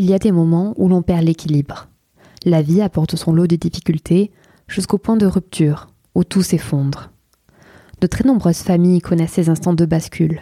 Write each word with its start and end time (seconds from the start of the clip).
Il 0.00 0.08
y 0.08 0.14
a 0.14 0.18
des 0.18 0.32
moments 0.32 0.72
où 0.78 0.88
l'on 0.88 1.02
perd 1.02 1.24
l'équilibre. 1.24 1.88
La 2.46 2.62
vie 2.62 2.80
apporte 2.80 3.16
son 3.16 3.34
lot 3.34 3.46
de 3.46 3.56
difficultés 3.56 4.30
jusqu'au 4.66 4.96
point 4.96 5.18
de 5.18 5.26
rupture 5.26 5.88
où 6.14 6.24
tout 6.24 6.40
s'effondre. 6.40 7.10
De 8.00 8.06
très 8.06 8.24
nombreuses 8.24 8.62
familles 8.62 9.02
connaissent 9.02 9.32
ces 9.32 9.50
instants 9.50 9.74
de 9.74 9.84
bascule. 9.84 10.40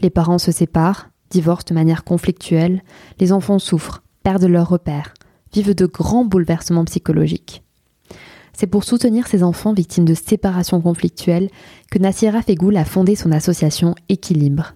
Les 0.00 0.10
parents 0.10 0.36
se 0.36 0.52
séparent, 0.52 1.08
divorcent 1.30 1.64
de 1.70 1.74
manière 1.74 2.04
conflictuelle, 2.04 2.82
les 3.18 3.32
enfants 3.32 3.58
souffrent, 3.58 4.02
perdent 4.24 4.44
leurs 4.44 4.68
repères, 4.68 5.14
vivent 5.54 5.74
de 5.74 5.86
grands 5.86 6.26
bouleversements 6.26 6.84
psychologiques. 6.84 7.62
C'est 8.52 8.66
pour 8.66 8.84
soutenir 8.84 9.26
ces 9.26 9.42
enfants 9.42 9.72
victimes 9.72 10.04
de 10.04 10.12
séparations 10.12 10.82
conflictuelles 10.82 11.48
que 11.90 11.98
Nassira 11.98 12.42
Fegoul 12.42 12.76
a 12.76 12.84
fondé 12.84 13.16
son 13.16 13.32
association 13.32 13.94
Équilibre 14.10 14.74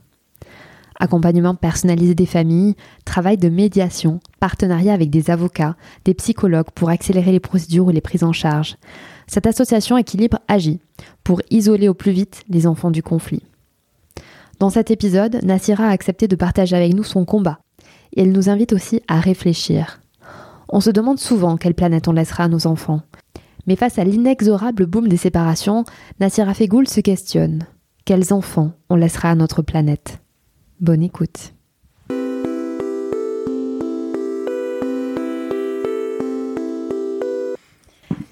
accompagnement 1.03 1.55
personnalisé 1.55 2.15
des 2.15 2.27
familles, 2.27 2.77
travail 3.05 3.37
de 3.37 3.49
médiation, 3.49 4.21
partenariat 4.41 4.95
avec 4.95 5.11
des 5.11 5.31
avocats, 5.31 5.77
des 6.05 6.15
psychologues 6.15 6.71
pour 6.75 6.91
accélérer 6.91 7.33
les 7.33 7.41
procédures 7.41 7.87
ou 7.87 7.91
les 7.91 8.01
prises 8.01 8.23
en 8.23 8.33
charge. 8.33 8.77
Cette 9.27 9.47
association 9.47 9.99
Équilibre 9.99 10.39
agit 10.47 10.81
pour 11.25 11.43
isoler 11.51 11.89
au 11.89 11.95
plus 11.95 12.13
vite 12.13 12.43
les 12.49 12.67
enfants 12.67 12.93
du 12.93 13.03
conflit. 13.03 13.43
Dans 14.61 14.71
cet 14.71 14.93
épisode, 14.93 15.41
Nassira 15.43 15.87
a 15.87 15.91
accepté 15.91 16.29
de 16.29 16.37
partager 16.37 16.77
avec 16.77 16.95
nous 16.95 17.05
son 17.05 17.25
combat 17.25 17.59
et 18.15 18.23
elle 18.23 18.33
nous 18.33 18.49
invite 18.49 18.73
aussi 18.73 19.03
à 19.09 19.19
réfléchir. 19.19 20.01
On 20.69 20.81
se 20.81 20.91
demande 20.91 21.19
souvent 21.19 21.57
quelle 21.57 21.75
planète 21.75 22.07
on 22.07 22.13
laissera 22.13 22.45
à 22.45 22.49
nos 22.49 22.69
enfants. 22.69 23.01
Mais 23.67 23.77
face 23.77 23.99
à 23.99 24.05
l'inexorable 24.05 24.87
boom 24.87 25.09
des 25.09 25.17
séparations, 25.17 25.85
Nassira 26.21 26.55
Fegoul 26.55 26.87
se 26.87 27.01
questionne. 27.01 27.67
Quels 28.05 28.33
enfants 28.33 28.73
on 28.89 28.95
laissera 28.95 29.31
à 29.31 29.35
notre 29.35 29.63
planète? 29.63 30.22
Bonne 30.83 31.05
écoute. 31.05 31.53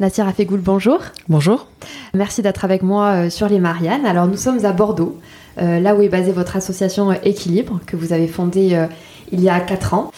Nassir 0.00 0.26
Afegoul, 0.26 0.58
bonjour. 0.58 0.98
Bonjour. 1.28 1.68
Merci 2.12 2.42
d'être 2.42 2.64
avec 2.64 2.82
moi 2.82 3.26
euh, 3.26 3.30
sur 3.30 3.48
les 3.48 3.60
Mariannes. 3.60 4.04
Alors 4.04 4.26
nous 4.26 4.36
sommes 4.36 4.64
à 4.64 4.72
Bordeaux, 4.72 5.16
euh, 5.62 5.78
là 5.78 5.94
où 5.94 6.02
est 6.02 6.08
basée 6.08 6.32
votre 6.32 6.56
association 6.56 7.12
euh, 7.12 7.14
Équilibre, 7.22 7.78
que 7.86 7.94
vous 7.94 8.12
avez 8.12 8.26
fondée 8.26 8.84
il 9.30 9.40
y 9.40 9.48
a 9.48 9.60
4 9.60 9.94
ans. 9.94 10.10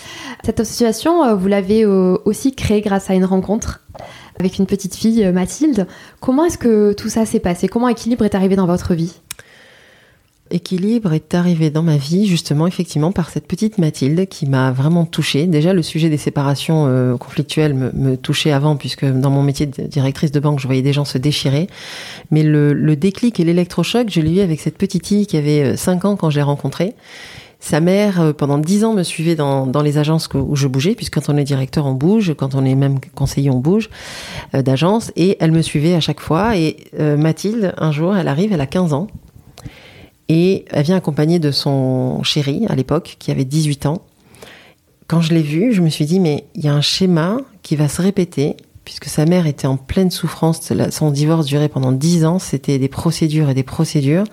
Cette 0.42 0.58
association, 0.58 1.36
vous 1.36 1.48
l'avez 1.48 1.84
aussi 1.84 2.54
créée 2.54 2.80
grâce 2.80 3.10
à 3.10 3.14
une 3.14 3.26
rencontre 3.26 3.82
avec 4.40 4.58
une 4.58 4.64
petite 4.64 4.94
fille, 4.94 5.30
Mathilde. 5.32 5.86
Comment 6.20 6.46
est-ce 6.46 6.56
que 6.56 6.94
tout 6.94 7.10
ça 7.10 7.26
s'est 7.26 7.40
passé? 7.40 7.68
Comment 7.68 7.88
Équilibre 7.88 8.24
est 8.24 8.34
arrivé 8.34 8.56
dans 8.56 8.66
votre 8.66 8.94
vie? 8.94 9.20
Équilibre 10.52 11.12
est 11.12 11.34
arrivé 11.34 11.70
dans 11.70 11.82
ma 11.82 11.96
vie 11.96 12.26
justement 12.26 12.66
effectivement 12.66 13.12
par 13.12 13.30
cette 13.30 13.46
petite 13.46 13.78
Mathilde 13.78 14.26
qui 14.28 14.46
m'a 14.46 14.70
vraiment 14.70 15.04
touchée. 15.04 15.46
Déjà 15.46 15.72
le 15.72 15.82
sujet 15.82 16.08
des 16.08 16.16
séparations 16.16 16.86
euh, 16.86 17.16
conflictuelles 17.16 17.74
me, 17.74 18.16
touchait 18.16 18.52
avant 18.52 18.76
puisque 18.76 19.04
dans 19.04 19.30
mon 19.30 19.42
métier 19.42 19.66
de 19.66 19.82
directrice 19.82 20.30
de 20.30 20.40
banque 20.40 20.60
je 20.60 20.66
voyais 20.66 20.82
des 20.82 20.92
gens 20.92 21.04
se 21.04 21.18
déchirer. 21.18 21.66
Mais 22.30 22.42
le, 22.42 22.94
déclic 22.94 23.40
et 23.40 23.44
l'électrochoc 23.44 24.08
je 24.10 24.20
l'ai 24.20 24.36
eu 24.36 24.40
avec 24.40 24.60
cette 24.60 24.76
petite 24.76 25.06
fille 25.06 25.26
qui 25.26 25.36
avait 25.36 25.76
5 25.76 26.04
euh, 26.04 26.08
ans 26.08 26.16
quand 26.16 26.30
je 26.30 26.36
l'ai 26.36 26.42
rencontrée. 26.42 26.94
Sa 27.58 27.78
mère, 27.80 28.20
euh, 28.20 28.32
pendant 28.32 28.58
10 28.58 28.84
ans, 28.84 28.92
me 28.92 29.04
suivait 29.04 29.36
dans, 29.36 29.70
les 29.82 29.96
agences 29.96 30.28
où 30.34 30.56
je 30.56 30.66
bougeais, 30.66 30.96
puisque 30.96 31.14
quand 31.14 31.32
on 31.32 31.36
est 31.36 31.44
directeur, 31.44 31.86
on 31.86 31.92
bouge, 31.92 32.34
quand 32.36 32.56
on 32.56 32.64
est 32.64 32.74
même 32.74 32.98
conseiller, 33.14 33.50
on 33.50 33.60
bouge 33.60 33.88
d'agence, 34.52 35.12
et 35.14 35.36
elle 35.38 35.52
me 35.52 35.62
suivait 35.62 35.94
à 35.94 36.00
chaque 36.00 36.18
fois. 36.18 36.56
Et 36.56 36.76
Mathilde, 36.98 37.72
un 37.78 37.92
jour, 37.92 38.16
elle 38.16 38.26
arrive, 38.26 38.52
elle 38.52 38.60
a 38.60 38.66
15 38.66 38.94
ans, 38.94 39.06
et 40.34 40.64
elle 40.70 40.84
vient 40.84 40.96
accompagnée 40.96 41.38
de 41.38 41.50
son 41.50 42.22
chéri 42.22 42.64
à 42.70 42.74
l'époque, 42.74 43.16
qui 43.18 43.30
avait 43.30 43.44
18 43.44 43.84
ans. 43.84 44.00
Quand 45.06 45.20
je 45.20 45.34
l'ai 45.34 45.42
vue, 45.42 45.74
je 45.74 45.82
me 45.82 45.90
suis 45.90 46.06
dit, 46.06 46.20
mais 46.20 46.46
il 46.54 46.64
y 46.64 46.68
a 46.68 46.74
un 46.74 46.80
schéma 46.80 47.36
qui 47.62 47.76
va 47.76 47.86
se 47.86 48.00
répéter, 48.00 48.56
puisque 48.82 49.10
sa 49.10 49.26
mère 49.26 49.46
était 49.46 49.66
en 49.66 49.76
pleine 49.76 50.10
souffrance. 50.10 50.72
Son 50.88 51.10
divorce 51.10 51.44
durait 51.44 51.68
pendant 51.68 51.92
10 51.92 52.24
ans, 52.24 52.38
c'était 52.38 52.78
des 52.78 52.88
procédures 52.88 53.50
et 53.50 53.54
des 53.54 53.62
procédures. 53.62 54.24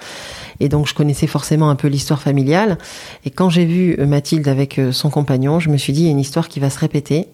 Et 0.62 0.70
donc 0.70 0.88
je 0.88 0.94
connaissais 0.94 1.28
forcément 1.28 1.70
un 1.70 1.76
peu 1.76 1.90
l'histoire 1.90 2.22
familiale. 2.22 2.78
Et 3.26 3.30
quand 3.30 3.50
j'ai 3.50 3.66
vu 3.66 3.98
euh, 4.00 4.06
Mathilde 4.06 4.48
avec 4.48 4.80
euh, 4.80 4.94
son 4.94 5.10
compagnon, 5.10 5.60
je 5.60 5.70
me 5.70 5.76
suis 5.76 5.92
dit, 5.92 6.04
il 6.04 6.06
y 6.06 6.08
a 6.08 6.12
une 6.12 6.20
histoire 6.20 6.48
qui 6.48 6.62
va 6.62 6.70
se 6.70 6.80
répéter. 6.80 7.28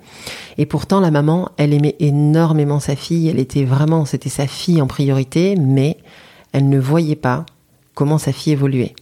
Et 0.57 0.65
pourtant, 0.65 0.99
la 1.01 1.11
maman, 1.11 1.49
elle 1.57 1.71
aimait 1.71 1.97
énormément 1.99 2.79
sa 2.79 2.95
fille. 2.95 3.29
Elle 3.29 3.39
était 3.39 3.63
vraiment, 3.63 4.05
c'était 4.05 4.29
sa 4.29 4.47
fille 4.47 4.81
en 4.81 4.87
priorité, 4.87 5.55
mais 5.55 5.97
elle 6.51 6.67
ne 6.67 6.79
voyait 6.79 7.15
pas 7.15 7.45
comment 7.95 8.19
sa 8.19 8.31
fille 8.31 8.53
évoluait. 8.53 8.93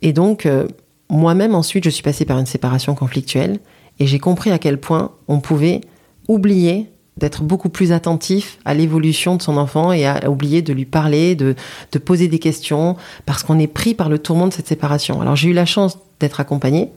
Et 0.00 0.12
donc, 0.12 0.46
euh, 0.46 0.66
moi-même, 1.10 1.54
ensuite, 1.54 1.84
je 1.84 1.90
suis 1.90 2.02
passée 2.02 2.24
par 2.24 2.38
une 2.38 2.46
séparation 2.46 2.94
conflictuelle 2.94 3.60
et 3.98 4.06
j'ai 4.06 4.18
compris 4.18 4.50
à 4.50 4.58
quel 4.58 4.80
point 4.80 5.12
on 5.28 5.40
pouvait 5.40 5.82
oublier 6.28 6.88
d'être 7.18 7.42
beaucoup 7.42 7.68
plus 7.68 7.92
attentif 7.92 8.58
à 8.64 8.72
l'évolution 8.72 9.36
de 9.36 9.42
son 9.42 9.58
enfant 9.58 9.92
et 9.92 10.06
à 10.06 10.30
oublier 10.30 10.62
de 10.62 10.72
lui 10.72 10.86
parler, 10.86 11.34
de, 11.34 11.54
de 11.92 11.98
poser 11.98 12.26
des 12.26 12.38
questions, 12.38 12.96
parce 13.26 13.42
qu'on 13.42 13.58
est 13.58 13.66
pris 13.66 13.94
par 13.94 14.08
le 14.08 14.18
tourment 14.18 14.48
de 14.48 14.52
cette 14.52 14.68
séparation. 14.68 15.20
Alors 15.20 15.36
j'ai 15.36 15.50
eu 15.50 15.52
la 15.52 15.66
chance 15.66 15.98
d'être 16.20 16.40
accompagnée, 16.40 16.90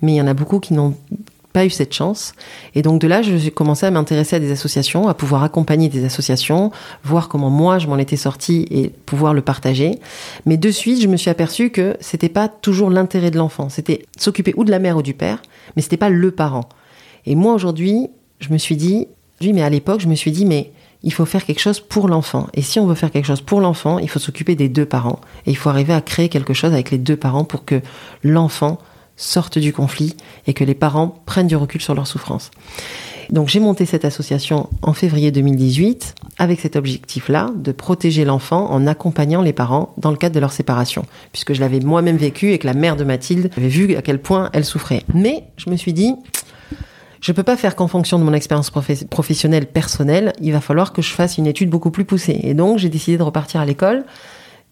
mais 0.00 0.12
il 0.12 0.16
y 0.16 0.22
en 0.22 0.26
a 0.26 0.32
beaucoup 0.32 0.58
qui 0.58 0.72
n'ont 0.72 0.94
pas 1.52 1.64
eu 1.64 1.70
cette 1.70 1.92
chance. 1.92 2.34
Et 2.74 2.82
donc 2.82 3.00
de 3.00 3.06
là, 3.06 3.22
je 3.22 3.50
commencé 3.50 3.86
à 3.86 3.90
m'intéresser 3.90 4.36
à 4.36 4.38
des 4.38 4.52
associations, 4.52 5.08
à 5.08 5.14
pouvoir 5.14 5.42
accompagner 5.42 5.88
des 5.88 6.04
associations, 6.04 6.70
voir 7.04 7.28
comment 7.28 7.50
moi 7.50 7.78
je 7.78 7.86
m'en 7.86 7.98
étais 7.98 8.16
sortie 8.16 8.66
et 8.70 8.88
pouvoir 8.88 9.34
le 9.34 9.42
partager. 9.42 9.98
Mais 10.46 10.56
de 10.56 10.70
suite, 10.70 11.00
je 11.02 11.08
me 11.08 11.16
suis 11.16 11.30
aperçu 11.30 11.70
que 11.70 11.96
c'était 12.00 12.28
pas 12.28 12.48
toujours 12.48 12.90
l'intérêt 12.90 13.30
de 13.30 13.38
l'enfant. 13.38 13.68
C'était 13.68 14.02
s'occuper 14.16 14.54
ou 14.56 14.64
de 14.64 14.70
la 14.70 14.78
mère 14.78 14.96
ou 14.96 15.02
du 15.02 15.14
père, 15.14 15.42
mais 15.76 15.82
c'était 15.82 15.96
pas 15.96 16.10
le 16.10 16.30
parent. 16.30 16.68
Et 17.26 17.34
moi 17.34 17.54
aujourd'hui, 17.54 18.08
je 18.38 18.52
me 18.52 18.58
suis 18.58 18.76
dit, 18.76 19.08
oui, 19.40 19.52
mais 19.52 19.62
à 19.62 19.70
l'époque, 19.70 20.00
je 20.00 20.08
me 20.08 20.14
suis 20.14 20.32
dit, 20.32 20.46
mais 20.46 20.72
il 21.02 21.12
faut 21.12 21.24
faire 21.24 21.44
quelque 21.44 21.60
chose 21.60 21.80
pour 21.80 22.08
l'enfant. 22.08 22.48
Et 22.54 22.62
si 22.62 22.78
on 22.78 22.86
veut 22.86 22.94
faire 22.94 23.10
quelque 23.10 23.26
chose 23.26 23.40
pour 23.40 23.60
l'enfant, 23.60 23.98
il 23.98 24.08
faut 24.08 24.18
s'occuper 24.18 24.54
des 24.54 24.68
deux 24.68 24.84
parents. 24.84 25.20
Et 25.46 25.50
il 25.50 25.56
faut 25.56 25.70
arriver 25.70 25.94
à 25.94 26.00
créer 26.00 26.28
quelque 26.28 26.52
chose 26.52 26.72
avec 26.72 26.90
les 26.90 26.98
deux 26.98 27.16
parents 27.16 27.44
pour 27.44 27.64
que 27.64 27.80
l'enfant 28.22 28.78
sortent 29.20 29.58
du 29.58 29.72
conflit 29.72 30.16
et 30.46 30.54
que 30.54 30.64
les 30.64 30.74
parents 30.74 31.22
prennent 31.26 31.46
du 31.46 31.56
recul 31.56 31.80
sur 31.80 31.94
leur 31.94 32.06
souffrance. 32.06 32.50
Donc 33.28 33.48
j'ai 33.48 33.60
monté 33.60 33.84
cette 33.84 34.04
association 34.04 34.68
en 34.82 34.92
février 34.92 35.30
2018 35.30 36.14
avec 36.38 36.58
cet 36.58 36.74
objectif-là 36.74 37.50
de 37.54 37.70
protéger 37.70 38.24
l'enfant 38.24 38.70
en 38.70 38.86
accompagnant 38.86 39.42
les 39.42 39.52
parents 39.52 39.94
dans 39.98 40.10
le 40.10 40.16
cadre 40.16 40.34
de 40.34 40.40
leur 40.40 40.52
séparation, 40.52 41.04
puisque 41.32 41.52
je 41.52 41.60
l'avais 41.60 41.78
moi-même 41.80 42.16
vécu 42.16 42.52
et 42.52 42.58
que 42.58 42.66
la 42.66 42.74
mère 42.74 42.96
de 42.96 43.04
Mathilde 43.04 43.50
avait 43.56 43.68
vu 43.68 43.94
à 43.94 44.02
quel 44.02 44.20
point 44.20 44.50
elle 44.52 44.64
souffrait. 44.64 45.04
Mais 45.14 45.44
je 45.58 45.70
me 45.70 45.76
suis 45.76 45.92
dit, 45.92 46.14
je 47.20 47.30
ne 47.30 47.36
peux 47.36 47.42
pas 47.42 47.56
faire 47.56 47.76
qu'en 47.76 47.86
fonction 47.86 48.18
de 48.18 48.24
mon 48.24 48.32
expérience 48.32 48.70
professionnelle 48.70 49.66
personnelle, 49.66 50.32
il 50.40 50.52
va 50.52 50.60
falloir 50.60 50.92
que 50.92 51.02
je 51.02 51.12
fasse 51.12 51.38
une 51.38 51.46
étude 51.46 51.70
beaucoup 51.70 51.90
plus 51.90 52.04
poussée. 52.04 52.40
Et 52.42 52.54
donc 52.54 52.78
j'ai 52.78 52.88
décidé 52.88 53.16
de 53.16 53.22
repartir 53.22 53.60
à 53.60 53.66
l'école 53.66 54.04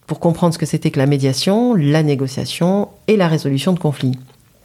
pour 0.09 0.19
comprendre 0.19 0.55
ce 0.55 0.59
que 0.59 0.67
c'était 0.67 0.91
que 0.91 0.99
la 0.99 1.07
médiation, 1.07 1.75
la 1.75 2.03
négociation 2.03 2.89
et 3.07 3.17
la 3.17 3.29
résolution 3.29 3.73
de 3.73 3.79
conflits. 3.79 4.19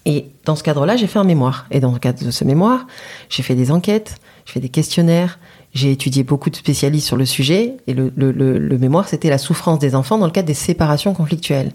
Et 0.06 0.28
dans 0.46 0.56
ce 0.56 0.64
cadre-là, 0.64 0.98
j'ai 0.98 1.08
fait 1.08 1.20
un 1.20 1.24
mémoire. 1.24 1.66
Et 1.72 1.80
dans 1.80 1.92
le 1.92 2.00
cadre 2.00 2.24
de 2.24 2.32
ce 2.32 2.44
mémoire, 2.44 2.88
j'ai 3.30 3.44
fait 3.44 3.56
des 3.56 3.72
enquêtes, 3.72 4.16
j'ai 4.46 4.54
fait 4.54 4.60
des 4.60 4.70
questionnaires, 4.70 5.40
J'ai 5.74 5.92
étudié 5.92 6.24
beaucoup 6.24 6.52
de 6.52 6.56
spécialistes 6.56 7.08
sur 7.08 7.18
le 7.18 7.26
sujet 7.26 7.78
et 7.88 7.96
le, 7.96 8.78
mémoire, 8.78 9.08
c'était 9.08 9.32
la 9.32 9.40
souffrance 9.40 9.80
des 9.80 9.96
enfants 9.96 10.20
dans 10.20 10.28
le 10.28 10.32
cadre 10.32 10.48
des 10.48 10.54
séparations 10.54 11.16
conflictuelles. 11.16 11.72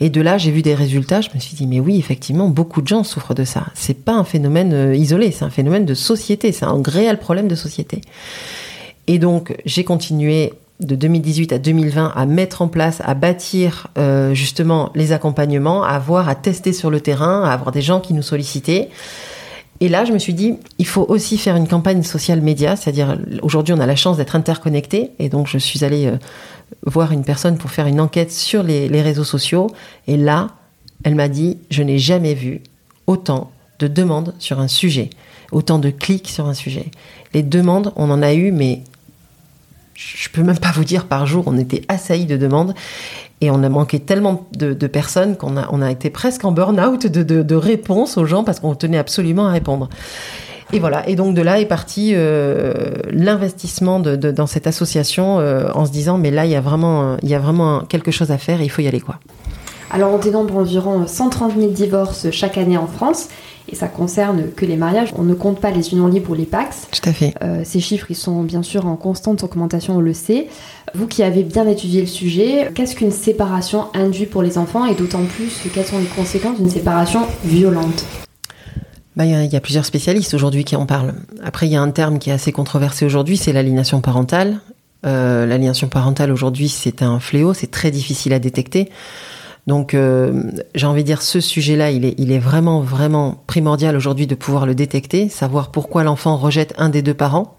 Et 0.00 0.10
de 0.10 0.20
là, 0.20 0.36
j'ai 0.36 0.50
vu 0.50 0.60
des 0.60 0.74
résultats. 0.74 1.22
Je 1.22 1.30
me 1.34 1.40
suis 1.40 1.54
dit, 1.54 1.66
mais 1.66 1.80
oui, 1.80 1.96
effectivement, 1.98 2.48
beaucoup 2.48 2.82
de 2.82 2.88
gens 2.88 3.04
souffrent 3.04 3.34
de 3.34 3.44
ça. 3.44 3.66
C'est 3.74 4.04
pas 4.04 4.12
un 4.12 4.24
phénomène 4.24 4.74
euh, 4.74 4.94
isolé, 4.94 5.30
c'est 5.30 5.44
un 5.44 5.50
phénomène 5.50 5.86
de 5.86 5.94
société. 5.94 6.52
C'est 6.52 6.66
un 6.66 6.82
réel 6.84 7.18
problème 7.18 7.48
de 7.48 7.54
société. 7.54 8.02
Et 9.06 9.18
donc, 9.18 9.56
j'ai 9.64 9.84
continué 9.84 10.52
de 10.80 10.94
2018 10.96 11.52
à 11.52 11.58
2020 11.58 12.12
à 12.14 12.26
mettre 12.26 12.62
en 12.62 12.68
place, 12.68 13.00
à 13.04 13.14
bâtir 13.14 13.88
euh, 13.98 14.34
justement 14.34 14.90
les 14.94 15.12
accompagnements, 15.12 15.84
à 15.84 15.98
voir, 15.98 16.28
à 16.28 16.34
tester 16.34 16.72
sur 16.72 16.90
le 16.90 17.00
terrain, 17.00 17.44
à 17.44 17.52
avoir 17.52 17.72
des 17.72 17.82
gens 17.82 18.00
qui 18.00 18.14
nous 18.14 18.22
sollicitaient. 18.22 18.88
Et 19.82 19.88
là, 19.88 20.04
je 20.04 20.12
me 20.12 20.18
suis 20.18 20.34
dit, 20.34 20.54
il 20.78 20.86
faut 20.86 21.04
aussi 21.08 21.36
faire 21.38 21.56
une 21.56 21.66
campagne 21.66 22.04
social 22.04 22.40
média, 22.40 22.76
c'est-à-dire 22.76 23.18
aujourd'hui, 23.42 23.74
on 23.74 23.80
a 23.80 23.86
la 23.86 23.96
chance 23.96 24.16
d'être 24.16 24.36
interconnectés, 24.36 25.10
et 25.18 25.28
donc 25.28 25.48
je 25.48 25.58
suis 25.58 25.84
allée 25.84 26.06
euh, 26.06 26.18
voir 26.86 27.10
une 27.10 27.24
personne 27.24 27.58
pour 27.58 27.70
faire 27.70 27.88
une 27.88 28.00
enquête 28.00 28.30
sur 28.30 28.62
les, 28.62 29.02
réseaux 29.02 29.24
sociaux. 29.24 29.68
Et 30.06 30.16
là, 30.16 30.50
elle 31.02 31.16
m'a 31.16 31.28
dit, 31.28 31.58
je 31.70 31.82
n'ai 31.82 31.98
jamais 31.98 32.34
vu 32.34 32.60
autant 33.08 33.50
de 33.80 33.88
demandes 33.88 34.34
sur 34.38 34.60
un 34.60 34.68
sujet, 34.68 35.10
autant 35.50 35.80
de 35.80 35.90
clics 35.90 36.28
sur 36.28 36.46
un 36.46 36.54
sujet. 36.54 36.86
Les 37.34 37.42
demandes, 37.42 37.92
on 37.96 38.08
en 38.10 38.22
a 38.22 38.34
eu, 38.34 38.52
mais 38.52 38.84
je 40.16 40.28
peux 40.30 40.42
même 40.42 40.58
pas 40.58 40.72
vous 40.74 40.84
dire 40.84 41.06
par 41.06 41.26
jour, 41.26 41.44
on 41.46 41.58
était 41.58 41.82
assaillis 41.88 42.26
de 42.26 42.36
demandes 42.36 42.74
et 43.40 43.50
on 43.50 43.62
a 43.62 43.68
manqué 43.68 44.00
tellement 44.00 44.48
de, 44.52 44.74
personnes 44.86 45.36
qu'on 45.36 45.56
a, 45.56 45.90
été 45.90 46.10
presque 46.10 46.44
en 46.44 46.52
burn-out 46.52 47.06
de, 47.06 47.42
de 47.42 47.54
réponses 47.54 48.16
aux 48.16 48.24
gens 48.24 48.44
parce 48.44 48.60
qu'on 48.60 48.74
tenait 48.74 48.98
absolument 48.98 49.46
à 49.46 49.50
répondre. 49.50 49.88
Et 50.72 50.78
voilà. 50.78 51.06
Et 51.08 51.16
donc 51.16 51.34
de 51.34 51.42
là 51.42 51.60
est 51.60 51.66
parti 51.66 52.12
euh, 52.14 52.72
l'investissement 53.10 54.00
de, 54.00 54.16
dans 54.16 54.46
cette 54.46 54.66
association 54.66 55.38
euh, 55.38 55.68
en 55.74 55.84
se 55.84 55.92
disant 55.92 56.18
mais 56.18 56.30
là 56.30 56.46
il 56.46 56.50
y 56.50 56.56
a 56.56 56.60
vraiment 56.60 57.16
il 57.22 57.28
y 57.28 57.34
a 57.34 57.38
vraiment 57.38 57.80
quelque 57.80 58.10
chose 58.10 58.30
à 58.30 58.38
faire 58.38 58.60
et 58.60 58.64
il 58.64 58.70
faut 58.70 58.82
y 58.82 58.88
aller 58.88 59.00
quoi. 59.00 59.16
Alors 59.90 60.12
on 60.14 60.18
dénombre 60.18 60.56
environ 60.56 61.06
130 61.06 61.58
000 61.58 61.72
divorces 61.72 62.30
chaque 62.30 62.56
année 62.56 62.78
en 62.78 62.86
France 62.86 63.28
et 63.68 63.74
ça 63.74 63.88
concerne 63.88 64.50
que 64.50 64.66
les 64.66 64.76
mariages. 64.76 65.12
On 65.16 65.22
ne 65.22 65.34
compte 65.34 65.60
pas 65.60 65.70
les 65.70 65.92
unions 65.92 66.08
libres 66.08 66.30
ou 66.30 66.34
les 66.34 66.46
PAX. 66.46 66.88
Tout 66.90 67.08
à 67.08 67.12
fait. 67.12 67.34
Euh, 67.42 67.62
ces 67.64 67.80
chiffres, 67.80 68.06
ils 68.10 68.16
sont 68.16 68.42
bien 68.42 68.62
sûr 68.62 68.86
en 68.86 68.96
constante 68.96 69.42
augmentation, 69.42 69.96
on 69.96 70.00
le 70.00 70.14
sait. 70.14 70.48
Vous 70.94 71.06
qui 71.06 71.22
avez 71.22 71.42
bien 71.42 71.66
étudié 71.66 72.00
le 72.00 72.06
sujet, 72.06 72.70
qu'est-ce 72.74 72.96
qu'une 72.96 73.12
séparation 73.12 73.86
induit 73.94 74.26
pour 74.26 74.42
les 74.42 74.58
enfants 74.58 74.86
et 74.86 74.94
d'autant 74.94 75.24
plus, 75.24 75.52
quelles 75.72 75.86
sont 75.86 75.98
les 75.98 76.06
conséquences 76.06 76.58
d'une 76.58 76.70
séparation 76.70 77.20
violente? 77.44 78.04
Bah, 79.16 79.26
il 79.26 79.52
y, 79.52 79.56
a 79.56 79.60
plusieurs 79.60 79.84
spécialistes 79.84 80.32
aujourd'hui 80.32 80.64
qui 80.64 80.74
en 80.74 80.86
parlent. 80.86 81.14
Après, 81.42 81.66
il 81.66 81.72
y 81.72 81.76
a 81.76 81.82
un 81.82 81.90
terme 81.90 82.18
qui 82.18 82.30
est 82.30 82.32
assez 82.32 82.50
controversé 82.50 83.04
aujourd'hui, 83.04 83.36
c'est 83.36 83.52
l'aliénation 83.52 84.00
parentale. 84.00 84.60
Euh, 85.04 85.44
l'aliénation 85.44 85.88
parentale 85.88 86.32
aujourd'hui, 86.32 86.68
c'est 86.68 87.02
un 87.02 87.20
fléau, 87.20 87.52
c'est 87.52 87.70
très 87.70 87.90
difficile 87.90 88.32
à 88.32 88.38
détecter. 88.38 88.88
Donc, 89.66 89.94
euh, 89.94 90.50
j'ai 90.74 90.86
envie 90.86 91.02
de 91.02 91.06
dire, 91.06 91.22
ce 91.22 91.40
sujet-là, 91.40 91.90
il 91.92 92.04
est, 92.04 92.38
vraiment, 92.38 92.80
vraiment 92.80 93.42
primordial 93.46 93.96
aujourd'hui 93.96 94.26
de 94.26 94.34
pouvoir 94.34 94.66
le 94.66 94.74
détecter, 94.74 95.28
savoir 95.28 95.70
pourquoi 95.70 96.02
l'enfant 96.02 96.36
rejette 96.36 96.74
un 96.78 96.88
des 96.88 97.02
deux 97.02 97.14
parents. 97.14 97.56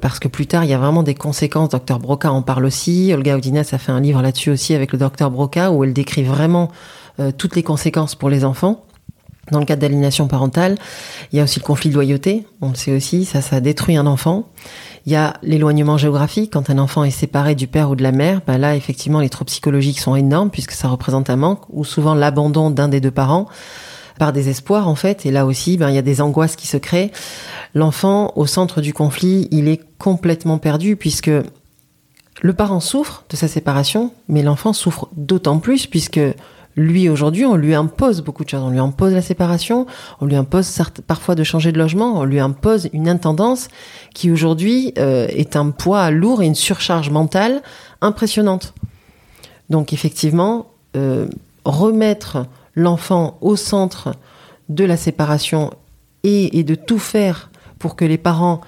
Parce 0.00 0.20
que 0.20 0.28
plus 0.28 0.46
tard, 0.46 0.64
il 0.64 0.70
y 0.70 0.74
a 0.74 0.78
vraiment 0.78 1.02
des 1.02 1.14
conséquences. 1.14 1.70
Docteur 1.70 1.98
Broca 1.98 2.30
en 2.30 2.42
parle 2.42 2.64
aussi. 2.64 3.12
Olga 3.12 3.36
Audinas 3.36 3.70
a 3.72 3.78
fait 3.78 3.90
un 3.90 4.00
livre 4.00 4.22
là-dessus 4.22 4.50
aussi 4.50 4.74
avec 4.74 4.92
le 4.92 4.98
docteur 4.98 5.32
Broca 5.32 5.72
où 5.72 5.82
elle 5.82 5.92
décrit 5.92 6.22
vraiment 6.22 6.70
euh, 7.18 7.32
toutes 7.36 7.56
les 7.56 7.64
conséquences 7.64 8.14
pour 8.14 8.30
les 8.30 8.44
enfants. 8.44 8.84
Dans 9.50 9.60
le 9.60 9.64
cadre 9.64 9.80
d'aliénation 9.80 10.28
parentale, 10.28 10.76
il 11.32 11.38
y 11.38 11.40
a 11.40 11.44
aussi 11.44 11.60
le 11.60 11.64
conflit 11.64 11.90
de 11.90 11.94
loyauté, 11.94 12.46
on 12.60 12.70
le 12.70 12.74
sait 12.74 12.94
aussi, 12.94 13.24
ça, 13.24 13.40
ça 13.40 13.60
détruit 13.60 13.96
un 13.96 14.06
enfant. 14.06 14.48
Il 15.06 15.12
y 15.12 15.16
a 15.16 15.34
l'éloignement 15.42 15.96
géographique, 15.96 16.52
quand 16.52 16.68
un 16.70 16.78
enfant 16.78 17.04
est 17.04 17.10
séparé 17.10 17.54
du 17.54 17.66
père 17.66 17.90
ou 17.90 17.96
de 17.96 18.02
la 18.02 18.12
mère, 18.12 18.42
ben 18.46 18.58
là, 18.58 18.76
effectivement, 18.76 19.20
les 19.20 19.30
troubles 19.30 19.48
psychologiques 19.48 20.00
sont 20.00 20.16
énormes 20.16 20.50
puisque 20.50 20.72
ça 20.72 20.88
représente 20.88 21.30
un 21.30 21.36
manque 21.36 21.62
ou 21.70 21.84
souvent 21.84 22.14
l'abandon 22.14 22.70
d'un 22.70 22.88
des 22.88 23.00
deux 23.00 23.10
parents 23.10 23.48
par 24.18 24.32
désespoir, 24.32 24.88
en 24.88 24.96
fait. 24.96 25.24
Et 25.24 25.30
là 25.30 25.46
aussi, 25.46 25.76
ben, 25.78 25.88
il 25.88 25.94
y 25.94 25.98
a 25.98 26.02
des 26.02 26.20
angoisses 26.20 26.56
qui 26.56 26.66
se 26.66 26.76
créent. 26.76 27.10
L'enfant, 27.74 28.32
au 28.36 28.46
centre 28.46 28.80
du 28.80 28.92
conflit, 28.92 29.48
il 29.50 29.68
est 29.68 29.80
complètement 29.98 30.58
perdu 30.58 30.96
puisque 30.96 31.30
le 32.40 32.52
parent 32.52 32.80
souffre 32.80 33.24
de 33.30 33.36
sa 33.36 33.48
séparation, 33.48 34.12
mais 34.28 34.42
l'enfant 34.42 34.72
souffre 34.72 35.08
d'autant 35.16 35.58
plus 35.58 35.86
puisque 35.86 36.20
lui, 36.78 37.08
aujourd'hui, 37.08 37.44
on 37.44 37.56
lui 37.56 37.74
impose 37.74 38.22
beaucoup 38.22 38.44
de 38.44 38.48
choses. 38.48 38.62
On 38.62 38.70
lui 38.70 38.78
impose 38.78 39.12
la 39.12 39.22
séparation, 39.22 39.86
on 40.20 40.26
lui 40.26 40.36
impose 40.36 40.80
parfois 41.06 41.34
de 41.34 41.42
changer 41.42 41.72
de 41.72 41.78
logement, 41.78 42.18
on 42.18 42.24
lui 42.24 42.40
impose 42.40 42.88
une 42.92 43.08
intendance 43.08 43.68
qui 44.14 44.30
aujourd'hui 44.30 44.94
euh, 44.96 45.26
est 45.28 45.56
un 45.56 45.70
poids 45.70 46.10
lourd 46.10 46.42
et 46.42 46.46
une 46.46 46.54
surcharge 46.54 47.10
mentale 47.10 47.62
impressionnante. 48.00 48.74
Donc 49.70 49.92
effectivement, 49.92 50.70
euh, 50.96 51.26
remettre 51.64 52.46
l'enfant 52.74 53.38
au 53.40 53.56
centre 53.56 54.14
de 54.68 54.84
la 54.84 54.96
séparation 54.96 55.70
et, 56.22 56.62
de 56.62 56.74
tout 56.74 56.98
faire 56.98 57.50
pour 57.78 57.96
que 57.96 58.04
les 58.04 58.18
parents 58.18 58.60